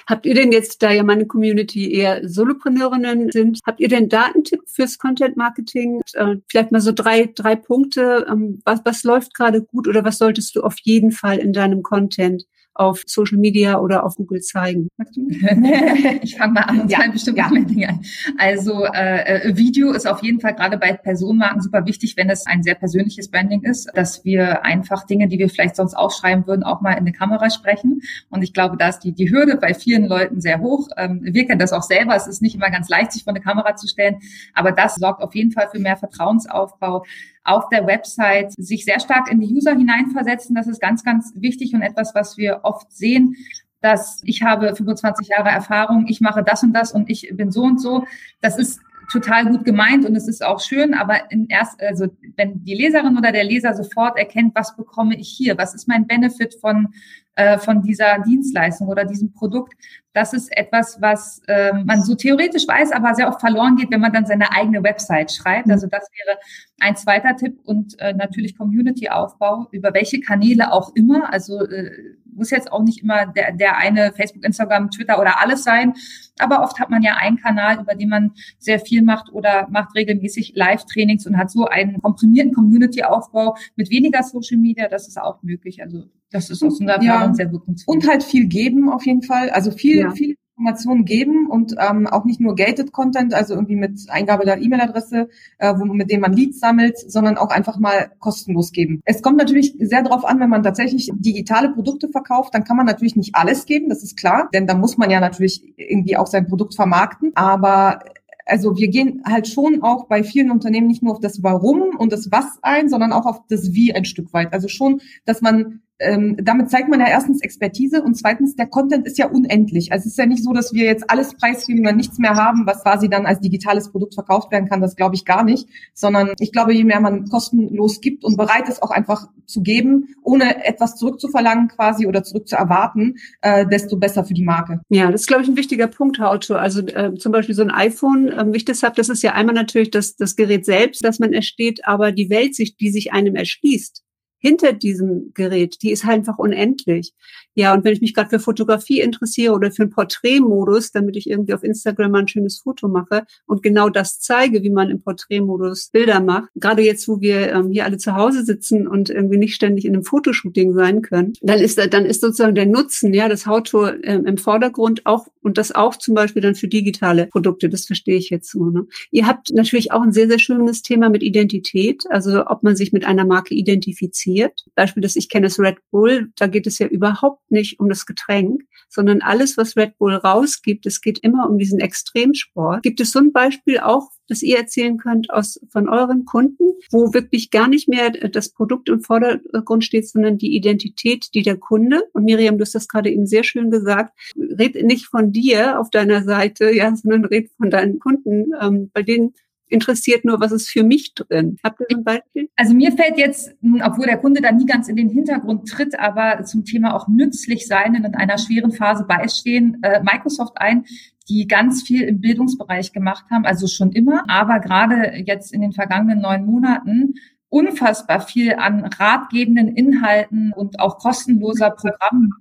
[0.08, 4.62] Habt ihr denn jetzt, da ja meine Community eher Solopreneurinnen sind, habt ihr denn Datentipp
[4.68, 6.02] fürs Content Marketing?
[6.14, 8.26] Äh, vielleicht mal so drei, drei Punkte.
[8.30, 11.84] Ähm, was, was läuft gerade gut oder was solltest du auf jeden Fall in deinem
[11.84, 12.46] Content
[12.80, 14.90] auf Social Media oder auf Google zeigen?
[16.22, 17.00] ich fange mal an und ja.
[17.12, 17.50] bestimmt ja.
[17.50, 18.02] Dinge an.
[18.38, 22.46] Also äh, äh, Video ist auf jeden Fall gerade bei Personenmarken super wichtig, wenn es
[22.46, 26.64] ein sehr persönliches Branding ist, dass wir einfach Dinge, die wir vielleicht sonst aufschreiben würden,
[26.64, 28.02] auch mal in eine Kamera sprechen.
[28.30, 30.90] Und ich glaube, da ist die, die Hürde bei vielen Leuten sehr hoch.
[30.98, 32.16] Ähm, wir kennen das auch selber.
[32.16, 34.18] Es ist nicht immer ganz leicht, sich vor eine Kamera zu stellen,
[34.54, 37.04] aber das sorgt auf jeden Fall für mehr Vertrauensaufbau
[37.48, 40.56] auf der Website sich sehr stark in die User hineinversetzen.
[40.56, 43.36] Das ist ganz, ganz wichtig und etwas, was wir oft sehen
[43.80, 47.62] dass ich habe 25 Jahre Erfahrung, ich mache das und das und ich bin so
[47.62, 48.06] und so.
[48.42, 48.82] Das ist
[49.12, 53.18] total gut gemeint und es ist auch schön, aber in erst, also wenn die Leserin
[53.18, 56.90] oder der Leser sofort erkennt, was bekomme ich hier, was ist mein Benefit von
[57.36, 59.74] äh, von dieser Dienstleistung oder diesem Produkt,
[60.18, 64.02] das ist etwas, was äh, man so theoretisch weiß, aber sehr oft verloren geht, wenn
[64.02, 65.68] man dann seine eigene Website schreibt.
[65.68, 65.74] Mhm.
[65.74, 66.40] Also das wäre
[66.80, 71.32] ein zweiter Tipp und äh, natürlich Community-Aufbau über welche Kanäle auch immer.
[71.32, 71.92] Also äh,
[72.34, 75.94] muss jetzt auch nicht immer der, der eine Facebook, Instagram, Twitter oder alles sein.
[76.40, 79.96] Aber oft hat man ja einen Kanal, über den man sehr viel macht oder macht
[79.96, 84.88] regelmäßig Live-Trainings und hat so einen komprimierten Community-Aufbau mit weniger Social Media.
[84.88, 85.82] Das ist auch möglich.
[85.84, 87.34] Also das ist aus unserer Erfahrung ja.
[87.34, 87.96] sehr wirkungsvoll.
[87.96, 89.50] Und halt viel geben auf jeden Fall.
[89.50, 90.16] Also viel, ja.
[90.16, 94.60] viel Informationen geben und ähm, auch nicht nur gated Content, also irgendwie mit Eingabe der
[94.60, 99.02] E-Mail-Adresse, äh, mit dem man Leads sammelt, sondern auch einfach mal kostenlos geben.
[99.06, 102.88] Es kommt natürlich sehr darauf an, wenn man tatsächlich digitale Produkte verkauft, dann kann man
[102.88, 106.28] natürlich nicht alles geben, das ist klar, denn da muss man ja natürlich irgendwie auch
[106.28, 108.00] sein Produkt vermarkten, aber
[108.48, 112.12] also wir gehen halt schon auch bei vielen Unternehmen nicht nur auf das Warum und
[112.12, 114.54] das Was ein, sondern auch auf das Wie ein Stück weit.
[114.54, 119.08] Also schon, dass man ähm, damit zeigt man ja erstens Expertise und zweitens, der Content
[119.08, 119.92] ist ja unendlich.
[119.92, 122.66] Also es ist ja nicht so, dass wir jetzt alles preisgeben und nichts mehr haben,
[122.66, 124.82] was quasi dann als digitales Produkt verkauft werden kann.
[124.82, 125.68] Das glaube ich gar nicht.
[125.94, 130.16] Sondern ich glaube, je mehr man kostenlos gibt und bereit ist, auch einfach zu geben,
[130.24, 134.82] ohne etwas zurückzuverlangen quasi oder zurückzuerwarten, äh, desto besser für die Marke.
[134.90, 136.56] Ja, das ist, glaube ich, ein wichtiger Punkt, Otto.
[136.56, 139.34] Also äh, zum Beispiel so ein iPhone, äh, wie ich das habe, das ist ja
[139.34, 143.36] einmal natürlich das, das Gerät selbst, das man ersteht, aber die Welt, die sich einem
[143.36, 144.04] erschließt,
[144.40, 147.14] hinter diesem Gerät, die ist halt einfach unendlich.
[147.58, 151.28] Ja, und wenn ich mich gerade für Fotografie interessiere oder für einen Porträtmodus, damit ich
[151.28, 155.02] irgendwie auf Instagram mal ein schönes Foto mache und genau das zeige, wie man im
[155.02, 159.40] Porträtmodus Bilder macht, gerade jetzt, wo wir ähm, hier alle zu Hause sitzen und irgendwie
[159.40, 163.28] nicht ständig in einem Fotoshooting sein können, dann ist dann ist sozusagen der Nutzen, ja,
[163.28, 167.70] das Auto ähm, im Vordergrund auch und das auch zum Beispiel dann für digitale Produkte.
[167.70, 168.66] Das verstehe ich jetzt so.
[168.66, 168.86] Ne?
[169.10, 172.94] Ihr habt natürlich auch ein sehr sehr schönes Thema mit Identität, also ob man sich
[172.94, 174.66] mit einer Marke identifiziert.
[174.76, 176.30] Beispiel, das ich kenne, ist Red Bull.
[176.38, 180.86] Da geht es ja überhaupt nicht um das Getränk, sondern alles, was Red Bull rausgibt,
[180.86, 182.84] es geht immer um diesen Extremsport.
[182.84, 187.14] Gibt es so ein Beispiel auch, das ihr erzählen könnt aus, von euren Kunden, wo
[187.14, 192.04] wirklich gar nicht mehr das Produkt im Vordergrund steht, sondern die Identität, die der Kunde,
[192.14, 195.90] und Miriam, du hast das gerade eben sehr schön gesagt, red nicht von dir auf
[195.90, 199.34] deiner Seite, ja, sondern red von deinen Kunden, ähm, bei denen
[199.70, 201.58] interessiert nur, was ist für mich drin.
[201.64, 202.50] Habt ihr ein Beispiel?
[202.56, 203.54] Also mir fällt jetzt,
[203.84, 207.68] obwohl der Kunde da nie ganz in den Hintergrund tritt, aber zum Thema auch nützlich
[207.68, 210.86] sein in einer schweren Phase beistehen, äh, Microsoft ein,
[211.30, 215.74] die ganz viel im Bildungsbereich gemacht haben, also schon immer, aber gerade jetzt in den
[215.74, 217.16] vergangenen neun Monaten
[217.50, 222.32] unfassbar viel an ratgebenden Inhalten und auch kostenloser Programmen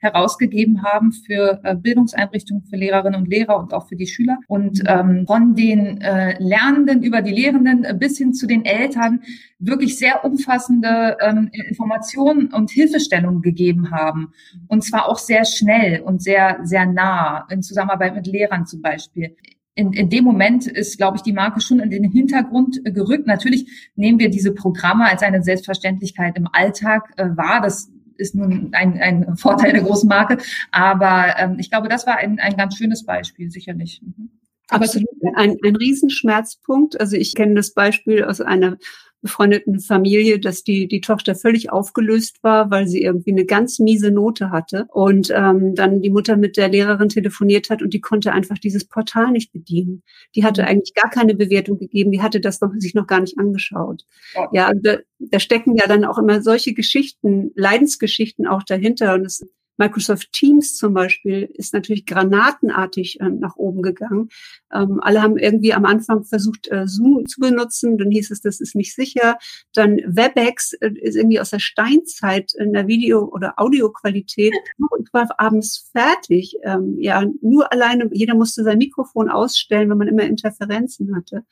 [0.00, 4.38] herausgegeben haben für äh, Bildungseinrichtungen, für Lehrerinnen und Lehrer und auch für die Schüler.
[4.48, 9.22] Und ähm, von den äh, Lernenden über die Lehrenden bis hin zu den Eltern
[9.58, 14.32] wirklich sehr umfassende ähm, Informationen und Hilfestellungen gegeben haben.
[14.68, 19.36] Und zwar auch sehr schnell und sehr, sehr nah in Zusammenarbeit mit Lehrern zum Beispiel
[19.74, 23.26] in, in dem Moment ist, glaube ich, die Marke schon in den Hintergrund gerückt.
[23.26, 27.60] Natürlich nehmen wir diese Programme als eine Selbstverständlichkeit im Alltag äh, wahr.
[27.62, 30.38] Das ist nun ein, ein Vorteil der großen Marke.
[30.70, 34.00] Aber ähm, ich glaube, das war ein, ein ganz schönes Beispiel, sicherlich.
[34.02, 34.30] Mhm.
[34.68, 35.08] Absolut.
[35.34, 37.00] Ein, ein Riesenschmerzpunkt.
[37.00, 38.76] Also ich kenne das Beispiel aus einer
[39.22, 44.10] befreundeten Familie, dass die, die Tochter völlig aufgelöst war, weil sie irgendwie eine ganz miese
[44.10, 48.32] Note hatte und ähm, dann die Mutter mit der Lehrerin telefoniert hat und die konnte
[48.32, 50.02] einfach dieses Portal nicht bedienen.
[50.34, 50.68] Die hatte mhm.
[50.68, 54.04] eigentlich gar keine Bewertung gegeben, die hatte das noch, sich noch gar nicht angeschaut.
[54.34, 59.26] Ja, ja da, da stecken ja dann auch immer solche Geschichten, Leidensgeschichten auch dahinter und
[59.26, 59.46] es
[59.80, 64.28] Microsoft Teams zum Beispiel ist natürlich granatenartig ähm, nach oben gegangen.
[64.72, 67.96] Ähm, alle haben irgendwie am Anfang versucht, äh, Zoom zu benutzen.
[67.96, 69.38] Dann hieß es, das ist nicht sicher.
[69.72, 74.52] Dann WebEx äh, ist irgendwie aus der Steinzeit in der Video- oder Audioqualität
[74.90, 76.56] und war abends fertig.
[76.62, 81.44] Ähm, ja, nur alleine, jeder musste sein Mikrofon ausstellen, wenn man immer Interferenzen hatte.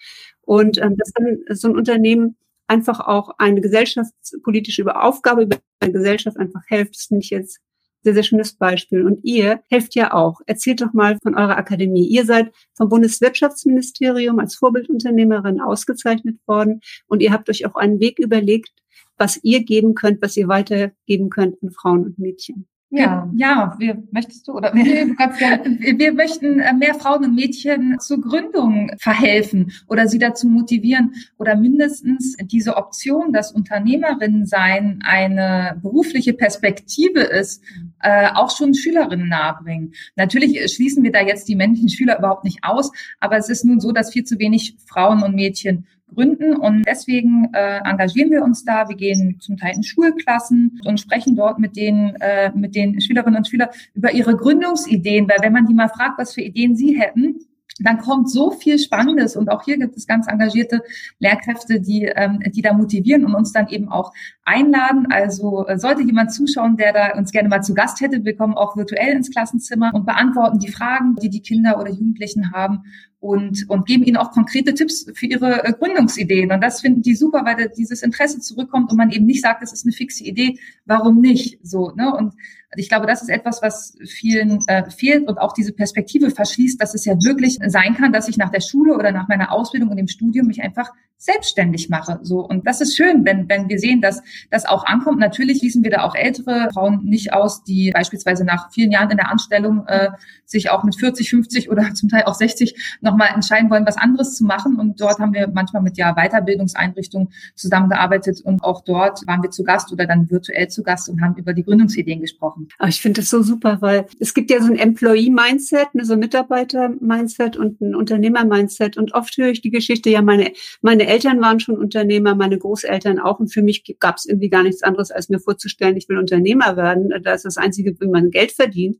[0.42, 2.36] Und ähm, das dann so ein Unternehmen
[2.66, 7.60] einfach auch eine gesellschaftspolitische Aufgabe über eine Gesellschaft einfach hilft, ist nicht jetzt
[8.02, 9.04] Sehr, sehr schönes Beispiel.
[9.04, 10.40] Und ihr helft ja auch.
[10.46, 12.06] Erzählt doch mal von eurer Akademie.
[12.06, 18.18] Ihr seid vom Bundeswirtschaftsministerium als Vorbildunternehmerin ausgezeichnet worden und ihr habt euch auch einen Weg
[18.18, 18.70] überlegt,
[19.16, 22.66] was ihr geben könnt, was ihr weitergeben könnt an Frauen und Mädchen.
[22.90, 25.78] Ja, ja, wir möchtest du oder gerne.
[25.78, 31.54] Wir möchten äh, mehr Frauen und Mädchen zur Gründung verhelfen oder sie dazu motivieren oder
[31.54, 37.62] mindestens diese Option, dass Unternehmerinnen sein eine berufliche Perspektive ist,
[38.02, 39.92] äh, auch schon Schülerinnen nahebringen.
[40.16, 43.80] Natürlich schließen wir da jetzt die männlichen Schüler überhaupt nicht aus, aber es ist nun
[43.80, 46.56] so, dass viel zu wenig Frauen und Mädchen gründen.
[46.56, 48.88] Und deswegen äh, engagieren wir uns da.
[48.88, 53.38] Wir gehen zum Teil in Schulklassen und sprechen dort mit den, äh, mit den Schülerinnen
[53.38, 55.28] und Schülern über ihre Gründungsideen.
[55.28, 57.40] Weil wenn man die mal fragt, was für Ideen sie hätten,
[57.80, 60.82] dann kommt so viel Spannendes und auch hier gibt es ganz engagierte
[61.18, 64.12] Lehrkräfte, die, ähm, die da motivieren und uns dann eben auch
[64.44, 65.06] einladen.
[65.10, 68.54] Also äh, sollte jemand zuschauen, der da uns gerne mal zu Gast hätte, wir kommen
[68.54, 72.84] auch virtuell ins Klassenzimmer und beantworten die Fragen, die die Kinder oder Jugendlichen haben
[73.20, 76.52] und, und geben ihnen auch konkrete Tipps für ihre äh, Gründungsideen.
[76.52, 79.72] Und das finden die super, weil dieses Interesse zurückkommt und man eben nicht sagt, das
[79.72, 81.58] ist eine fixe Idee, warum nicht?
[81.62, 82.14] So, ne?
[82.14, 82.34] Und
[82.76, 86.94] ich glaube, das ist etwas, was vielen äh, fehlt und auch diese Perspektive verschließt, dass
[86.94, 89.96] es ja wirklich sein kann, dass ich nach der Schule oder nach meiner Ausbildung und
[89.96, 92.20] dem Studium mich einfach selbstständig mache.
[92.22, 95.18] So und das ist schön, wenn wenn wir sehen, dass das auch ankommt.
[95.18, 99.16] Natürlich schließen wir da auch ältere Frauen nicht aus, die beispielsweise nach vielen Jahren in
[99.16, 100.10] der Anstellung äh,
[100.44, 104.36] sich auch mit 40, 50 oder zum Teil auch 60 nochmal entscheiden wollen, was anderes
[104.36, 104.76] zu machen.
[104.76, 109.64] Und dort haben wir manchmal mit ja Weiterbildungseinrichtungen zusammengearbeitet und auch dort waren wir zu
[109.64, 112.68] Gast oder dann virtuell zu Gast und haben über die Gründungsideen gesprochen.
[112.78, 116.12] Aber ich finde das so super, weil es gibt ja so ein Employee-Mindset, ne, so
[116.12, 118.96] ein Mitarbeiter-Mindset und ein Unternehmer-Mindset.
[118.96, 123.18] Und oft höre ich die Geschichte, ja, meine, meine Eltern waren schon Unternehmer, meine Großeltern
[123.18, 123.40] auch.
[123.40, 126.76] Und für mich gab es irgendwie gar nichts anderes, als mir vorzustellen, ich will Unternehmer
[126.76, 127.12] werden.
[127.22, 128.98] Das ist das Einzige, wie man Geld verdient.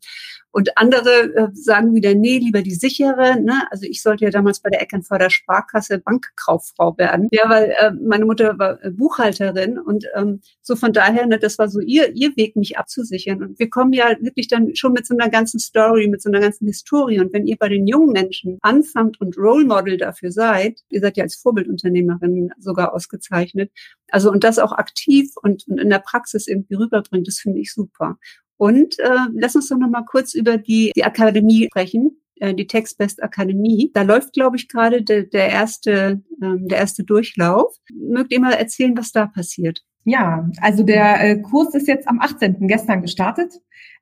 [0.51, 3.41] Und andere äh, sagen wieder, nee, lieber die sichere.
[3.41, 3.55] Ne?
[3.71, 7.29] Also ich sollte ja damals bei der Eckernförder Sparkasse Bankkauffrau werden.
[7.31, 11.59] Ja, weil äh, meine Mutter war äh, Buchhalterin und ähm, so von daher, ne, das
[11.59, 13.43] war so ihr, ihr Weg, mich abzusichern.
[13.43, 16.41] Und wir kommen ja wirklich dann schon mit so einer ganzen Story, mit so einer
[16.41, 17.21] ganzen Historie.
[17.21, 21.17] Und wenn ihr bei den jungen Menschen anfangt und Role Model dafür seid, ihr seid
[21.19, 23.71] ja als Vorbildunternehmerin sogar ausgezeichnet,
[24.11, 27.73] also und das auch aktiv und, und in der Praxis irgendwie rüberbringt, das finde ich
[27.73, 28.19] super.
[28.59, 32.67] Und äh, lass uns doch noch mal kurz über die, die Akademie sprechen, äh, die
[32.67, 33.91] Textbest Akademie.
[33.95, 37.75] Da läuft, glaube ich, gerade der, der erste, ähm, der erste Durchlauf.
[37.95, 39.83] Mögt ihr mal erzählen, was da passiert?
[40.05, 42.67] Ja, also der äh, Kurs ist jetzt am 18.
[42.67, 43.53] gestern gestartet.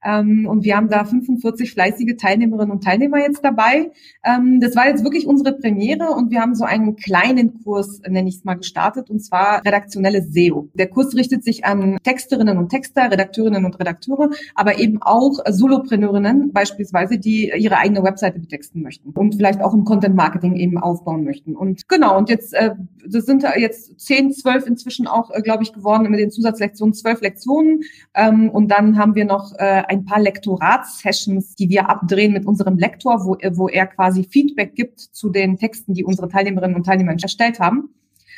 [0.06, 3.90] Ähm, und wir haben da 45 fleißige Teilnehmerinnen und Teilnehmer jetzt dabei.
[4.24, 8.28] Ähm, das war jetzt wirklich unsere Premiere und wir haben so einen kleinen Kurs, nenne
[8.28, 10.68] ich es mal, gestartet, und zwar redaktionelles SEO.
[10.74, 16.52] Der Kurs richtet sich an Texterinnen und Texter, Redakteurinnen und Redakteure, aber eben auch Solopreneurinnen
[16.52, 21.24] beispielsweise, die ihre eigene Webseite betexten möchten und vielleicht auch im Content Marketing eben aufbauen
[21.24, 21.56] möchten.
[21.56, 22.70] Und genau, und jetzt äh,
[23.08, 27.20] das sind jetzt zehn, zwölf inzwischen auch, äh, glaube ich, geworden mit den Zusatzlektionen, zwölf
[27.20, 27.82] Lektionen.
[28.14, 32.78] Ähm, und dann haben wir noch äh, ein paar Lektoratssessions, die wir abdrehen mit unserem
[32.78, 37.14] Lektor, wo, wo er quasi Feedback gibt zu den Texten, die unsere Teilnehmerinnen und Teilnehmer
[37.20, 37.90] erstellt haben.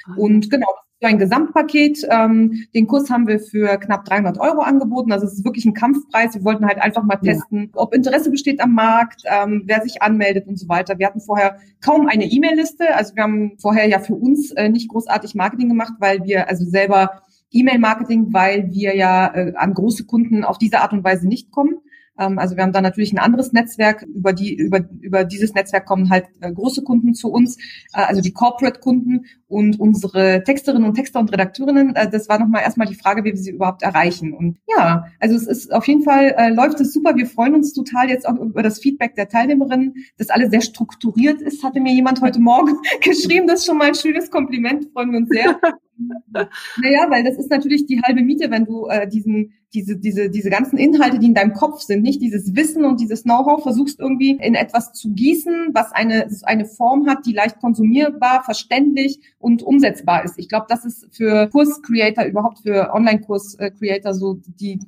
[0.06, 0.68] Ah, und genau,
[1.00, 2.06] für ein Gesamtpaket.
[2.10, 5.12] Ähm, den Kurs haben wir für knapp 300 Euro angeboten.
[5.12, 6.34] Also es ist wirklich ein Kampfpreis.
[6.34, 7.80] Wir wollten halt einfach mal testen, ja.
[7.80, 10.98] ob Interesse besteht am Markt, ähm, wer sich anmeldet und so weiter.
[10.98, 12.94] Wir hatten vorher kaum eine E-Mail-Liste.
[12.94, 16.64] Also wir haben vorher ja für uns äh, nicht großartig Marketing gemacht, weil wir also
[16.64, 21.50] selber E-Mail-Marketing, weil wir ja äh, an große Kunden auf diese Art und Weise nicht
[21.50, 21.78] kommen.
[22.18, 24.02] Ähm, also wir haben da natürlich ein anderes Netzwerk.
[24.02, 27.56] Über die über über dieses Netzwerk kommen halt äh, große Kunden zu uns,
[27.94, 31.94] äh, also die Corporate-Kunden und unsere Texterinnen und Texter und Redakteurinnen.
[31.94, 34.32] Äh, das war nochmal erstmal die Frage, wie wir sie überhaupt erreichen.
[34.32, 37.16] Und ja, also es ist auf jeden Fall äh, läuft es super.
[37.16, 41.40] Wir freuen uns total jetzt auch über das Feedback der Teilnehmerinnen, dass alles sehr strukturiert
[41.40, 41.62] ist.
[41.62, 43.46] Hatte mir jemand heute Morgen geschrieben.
[43.46, 44.88] Das ist schon mal ein schönes Kompliment.
[44.92, 45.58] Freuen wir uns sehr.
[45.98, 50.50] Naja, weil das ist natürlich die halbe Miete, wenn du äh, diesen, diese, diese, diese
[50.50, 54.38] ganzen Inhalte, die in deinem Kopf sind, nicht dieses Wissen und dieses Know-how, versuchst irgendwie
[54.40, 60.24] in etwas zu gießen, was eine, eine Form hat, die leicht konsumierbar, verständlich und umsetzbar
[60.24, 60.38] ist.
[60.38, 64.78] Ich glaube, das ist für Kurs-Creator, überhaupt für Online-Kurs-Creator so die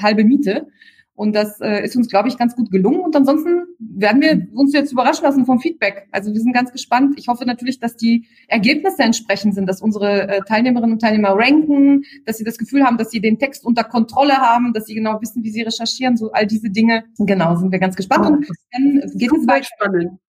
[0.00, 0.68] halbe Miete.
[1.20, 3.00] Und das äh, ist uns, glaube ich, ganz gut gelungen.
[3.00, 6.08] Und ansonsten werden wir uns jetzt überraschen lassen vom Feedback.
[6.12, 7.16] Also wir sind ganz gespannt.
[7.18, 12.04] Ich hoffe natürlich, dass die Ergebnisse entsprechend sind, dass unsere äh, Teilnehmerinnen und Teilnehmer ranken,
[12.24, 15.20] dass sie das Gefühl haben, dass sie den Text unter Kontrolle haben, dass sie genau
[15.20, 17.04] wissen, wie sie recherchieren, so all diese Dinge.
[17.18, 18.24] Genau, sind wir ganz gespannt.
[18.24, 19.66] Und dann geht es weiter.
[19.76, 20.20] Spannend.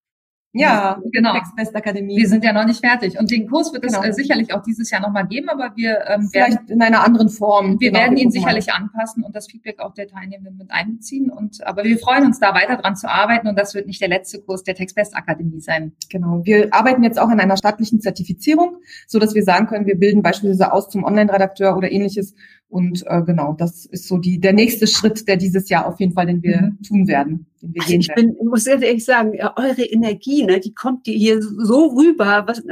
[0.54, 1.34] Ja, genau.
[1.34, 2.18] Textbest Akademie.
[2.18, 3.18] Wir sind ja noch nicht fertig.
[3.18, 4.06] Und den Kurs wird es Genau.
[4.06, 7.30] äh, sicherlich auch dieses Jahr nochmal geben, aber wir ähm, werden, Vielleicht in einer anderen
[7.30, 7.80] Form.
[7.80, 8.50] wir Genau, werden ihn gucken mal.
[8.58, 11.30] sicherlich anpassen und das Feedback auch der Teilnehmenden mit einbeziehen.
[11.32, 14.10] Und aber wir freuen uns da weiter dran zu arbeiten und das wird nicht der
[14.10, 15.94] letzte Kurs der Textbest Akademie sein.
[16.10, 16.42] Genau.
[16.44, 18.76] Wir arbeiten jetzt auch an einer staatlichen Zertifizierung,
[19.08, 22.36] so dass wir sagen können, wir bilden beispielsweise aus zum Online-Redakteur oder ähnliches.
[22.72, 26.14] Und äh, genau, das ist so die der nächste Schritt, der dieses Jahr auf jeden
[26.14, 26.78] Fall, den wir Mhm.
[26.88, 28.38] tun werden, den wir Also ich werden.
[28.38, 32.44] bin, muss ganz ehrlich sagen, ja, eure Energie, ne, die kommt dir hier so rüber,
[32.48, 32.64] was,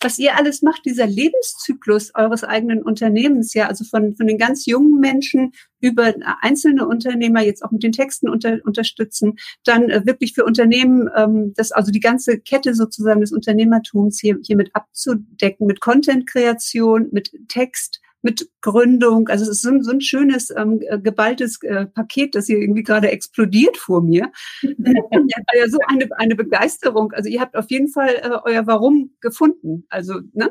[0.00, 4.64] was ihr alles macht, dieser Lebenszyklus eures eigenen Unternehmens, ja, also von, von den ganz
[4.64, 5.52] jungen Menschen
[5.82, 11.10] über einzelne Unternehmer jetzt auch mit den Texten unter, unterstützen, dann äh, wirklich für Unternehmen,
[11.14, 17.08] ähm, das also die ganze Kette sozusagen des Unternehmertums hier, hier mit abzudecken, mit Content-Kreation,
[17.12, 19.28] mit Text, mit Gründung.
[19.28, 22.58] Also es ist so ein, so ein schönes, ähm, äh, geballtes äh, Paket, das hier
[22.58, 24.30] irgendwie gerade explodiert vor mir.
[24.62, 27.12] ja so eine, eine Begeisterung.
[27.12, 29.84] Also ihr habt auf jeden Fall äh, euer Warum gefunden.
[29.88, 30.50] Also, ne?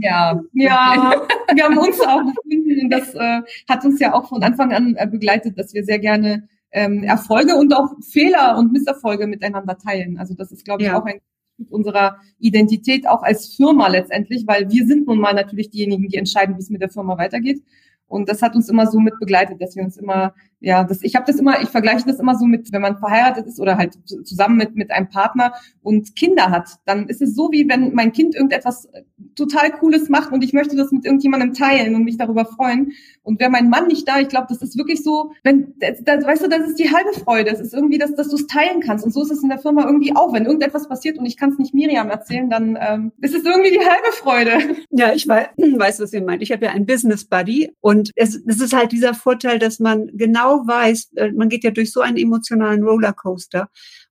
[0.00, 1.14] Ja, Ja,
[1.54, 4.96] wir haben uns auch gefunden und das äh, hat uns ja auch von Anfang an
[4.96, 10.18] äh, begleitet, dass wir sehr gerne ähm, Erfolge und auch Fehler und Misserfolge miteinander teilen.
[10.18, 10.98] Also das ist, glaube ich, Ja.
[11.00, 11.20] auch ein
[11.60, 16.16] Stück unserer Identität, auch als Firma letztendlich, weil wir sind nun mal natürlich diejenigen, die
[16.16, 17.62] entscheiden, wie es mit der Firma weitergeht.
[18.06, 21.14] Und das hat uns immer so mit begleitet, dass wir uns immer, ja, das, ich
[21.16, 23.94] habe das immer, ich vergleiche das immer so mit, wenn man verheiratet ist oder halt
[24.06, 27.94] zu- zusammen mit mit einem Partner und Kinder hat, dann ist es so wie wenn
[27.94, 29.02] mein Kind irgendetwas äh,
[29.34, 32.92] total Cooles macht und ich möchte das mit irgendjemandem teilen und mich darüber freuen.
[33.22, 36.24] Und wäre mein Mann nicht da, ich glaube, das ist wirklich so, wenn, das, das,
[36.24, 37.50] weißt du, das ist die halbe Freude.
[37.50, 39.04] Es ist irgendwie, dass, dass du es teilen kannst.
[39.04, 40.32] Und so ist es in der Firma irgendwie auch.
[40.32, 43.70] Wenn irgendetwas passiert und ich kann es nicht Miriam erzählen, dann ähm, ist es irgendwie
[43.70, 44.76] die halbe Freude.
[44.90, 46.42] Ja, ich weiß, weiß was ihr meint.
[46.42, 50.10] Ich habe ja einen Business Buddy und es, es ist halt dieser Vorteil, dass man
[50.14, 53.68] genau weiß, äh, man geht ja durch so einen emotionalen Rollercoaster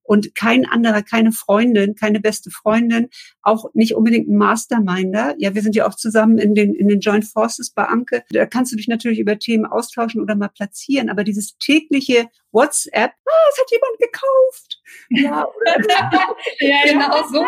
[0.10, 3.10] und kein anderer, keine Freundin, keine beste Freundin,
[3.44, 5.36] auch nicht unbedingt ein Masterminder.
[5.38, 8.24] Ja, wir sind ja auch zusammen in den, in den Joint Forces bei Anke.
[8.32, 13.12] Da kannst du dich natürlich über Themen austauschen oder mal platzieren, aber dieses tägliche WhatsApp,
[13.24, 14.82] ah, es hat jemand gekauft.
[15.12, 15.78] Ja, oder,
[16.60, 17.44] ja, genau so.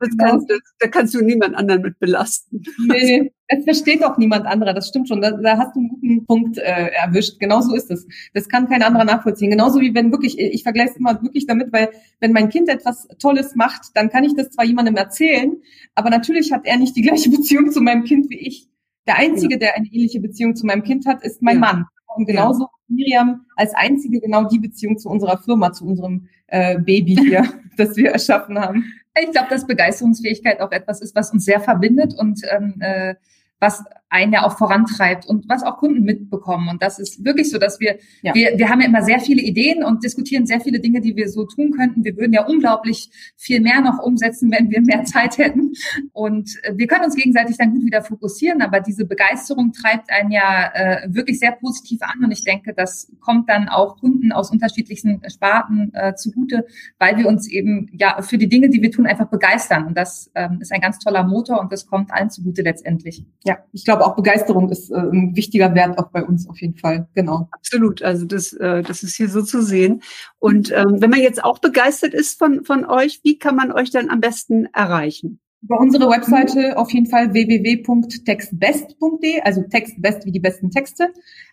[0.00, 2.62] Das kannst, das, da kannst du niemand anderen mit belasten.
[2.86, 5.20] Nee, es versteht auch niemand anderer, das stimmt schon.
[5.20, 7.38] Da, da hast du einen guten Punkt äh, erwischt.
[7.38, 8.06] Genau so ist es.
[8.34, 9.50] Das kann kein anderer nachvollziehen.
[9.50, 11.90] Genauso wie wenn wirklich, ich vergleiche es immer wirklich damit, weil
[12.20, 15.56] wenn mein Kind etwas Tolles macht, dann kann ich das zwar jemandem erzählen,
[15.94, 18.68] aber natürlich hat er nicht die gleiche Beziehung zu meinem Kind wie ich.
[19.06, 21.60] Der Einzige, der eine ähnliche Beziehung zu meinem Kind hat, ist mein Ja.
[21.60, 21.84] Mann.
[22.16, 26.78] Und genauso hat Miriam als Einzige genau die Beziehung zu unserer Firma, zu unserem äh,
[26.78, 27.44] Baby hier,
[27.76, 28.84] das wir erschaffen haben.
[29.20, 33.14] Ich glaube, dass Begeisterungsfähigkeit auch etwas ist, was uns sehr verbindet und ähm, äh,
[33.58, 36.68] was einen ja auch vorantreibt und was auch Kunden mitbekommen.
[36.68, 38.34] Und das ist wirklich so, dass wir, Ja.
[38.34, 41.28] wir, wir haben ja immer sehr viele Ideen und diskutieren sehr viele Dinge, die wir
[41.28, 42.04] so tun könnten.
[42.04, 45.72] Wir würden ja unglaublich viel mehr noch umsetzen, wenn wir mehr Zeit hätten.
[46.12, 50.30] Und äh, wir können uns gegenseitig dann gut wieder fokussieren, aber diese Begeisterung treibt einen
[50.30, 52.24] ja äh, wirklich sehr positiv an.
[52.24, 56.64] Und ich denke, das kommt dann auch Kunden aus unterschiedlichsten Sparten äh, zugute,
[56.98, 59.86] weil wir uns eben ja für die Dinge, die wir tun, einfach begeistern.
[59.86, 63.24] Und das ähm, ist ein ganz toller Motor und das kommt allen zugute letztendlich.
[63.44, 66.76] Ja, ich glaube auch Begeisterung ist äh, ein wichtiger Wert auch bei uns auf jeden
[66.76, 67.08] Fall.
[67.14, 67.48] Genau.
[67.52, 70.02] Absolut, also das, äh, das ist hier so zu sehen.
[70.38, 73.90] Und ähm, wenn man jetzt auch begeistert ist von, von euch, wie kann man euch
[73.90, 75.40] dann am besten erreichen?
[75.62, 81.08] Über unsere Webseite auf jeden Fall www.textbest.de, also Textbest wie die besten Texte.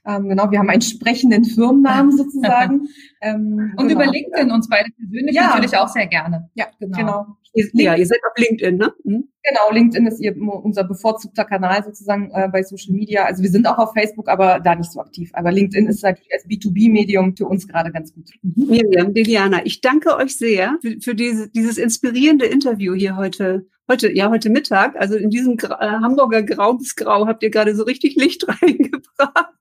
[0.06, 2.88] Ähm, genau, wir haben einen sprechenden Firmennamen sozusagen.
[3.22, 4.02] ähm, Und genau.
[4.02, 5.48] über LinkedIn uns beide persönlich Ja.
[5.48, 6.50] natürlich auch sehr gerne.
[6.54, 6.98] Ja, Genau.
[6.98, 7.26] genau.
[7.74, 8.92] Ja, ihr seid auf LinkedIn, ne?
[9.06, 9.30] Hm?
[9.44, 13.26] Genau, LinkedIn ist ihr, unser bevorzugter Kanal sozusagen äh, bei Social Media.
[13.26, 15.30] Also wir sind auch auf Facebook, aber da nicht so aktiv.
[15.34, 18.32] Aber LinkedIn ist halt als B2B-Medium für uns gerade ganz gut.
[18.42, 23.68] Miriam, Deliana, ich danke euch sehr für, für diese, dieses inspirierende Interview hier heute.
[23.90, 27.50] Heute, ja, heute Mittag, also in diesem Gra äh, Hamburger Grau bis Grau habt ihr
[27.50, 29.54] gerade so richtig Licht reingebracht.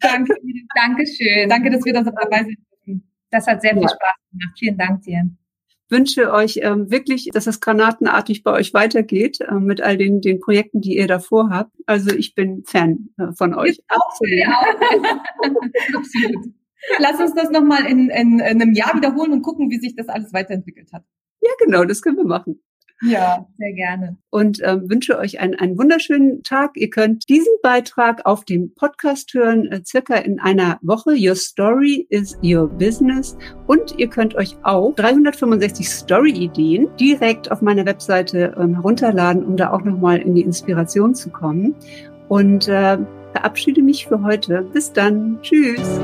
[0.00, 0.34] Danke.
[0.74, 1.48] Dankeschön.
[1.48, 3.02] Danke, dass wir da dabei sind.
[3.30, 3.88] Das hat sehr viel Ja.
[3.88, 4.58] Spaß gemacht.
[4.58, 5.22] Vielen Dank dir.
[5.88, 10.40] wünsche euch ähm, wirklich, dass es granatenartig bei euch weitergeht äh, mit all den, den
[10.40, 11.74] Projekten, die ihr davor habt.
[11.86, 13.78] Also ich bin Fan äh, von euch.
[13.88, 14.34] Absolut.
[14.34, 14.50] Ja.
[15.96, 16.52] Absolut.
[16.98, 20.08] Lass uns das nochmal in, in, in einem Jahr wiederholen und gucken, wie sich das
[20.08, 21.04] alles weiterentwickelt hat.
[21.40, 22.60] Ja, genau, das können wir machen.
[23.02, 23.46] Ja.
[23.58, 24.16] Sehr gerne.
[24.30, 26.72] und ähm, wünsche euch einen, einen wunderschönen Tag.
[26.76, 31.14] Ihr könnt diesen Beitrag auf dem Podcast hören, äh, circa in einer Woche.
[31.18, 33.36] Your Story is Your Business.
[33.66, 39.72] Und ihr könnt euch auch 365 Story-Ideen direkt auf meiner Webseite ähm, herunterladen, um da
[39.72, 41.74] auch nochmal in die Inspiration zu kommen.
[42.28, 42.98] Und äh,
[43.32, 44.62] verabschiede mich für heute.
[44.72, 45.38] Bis dann.
[45.42, 46.00] Tschüss.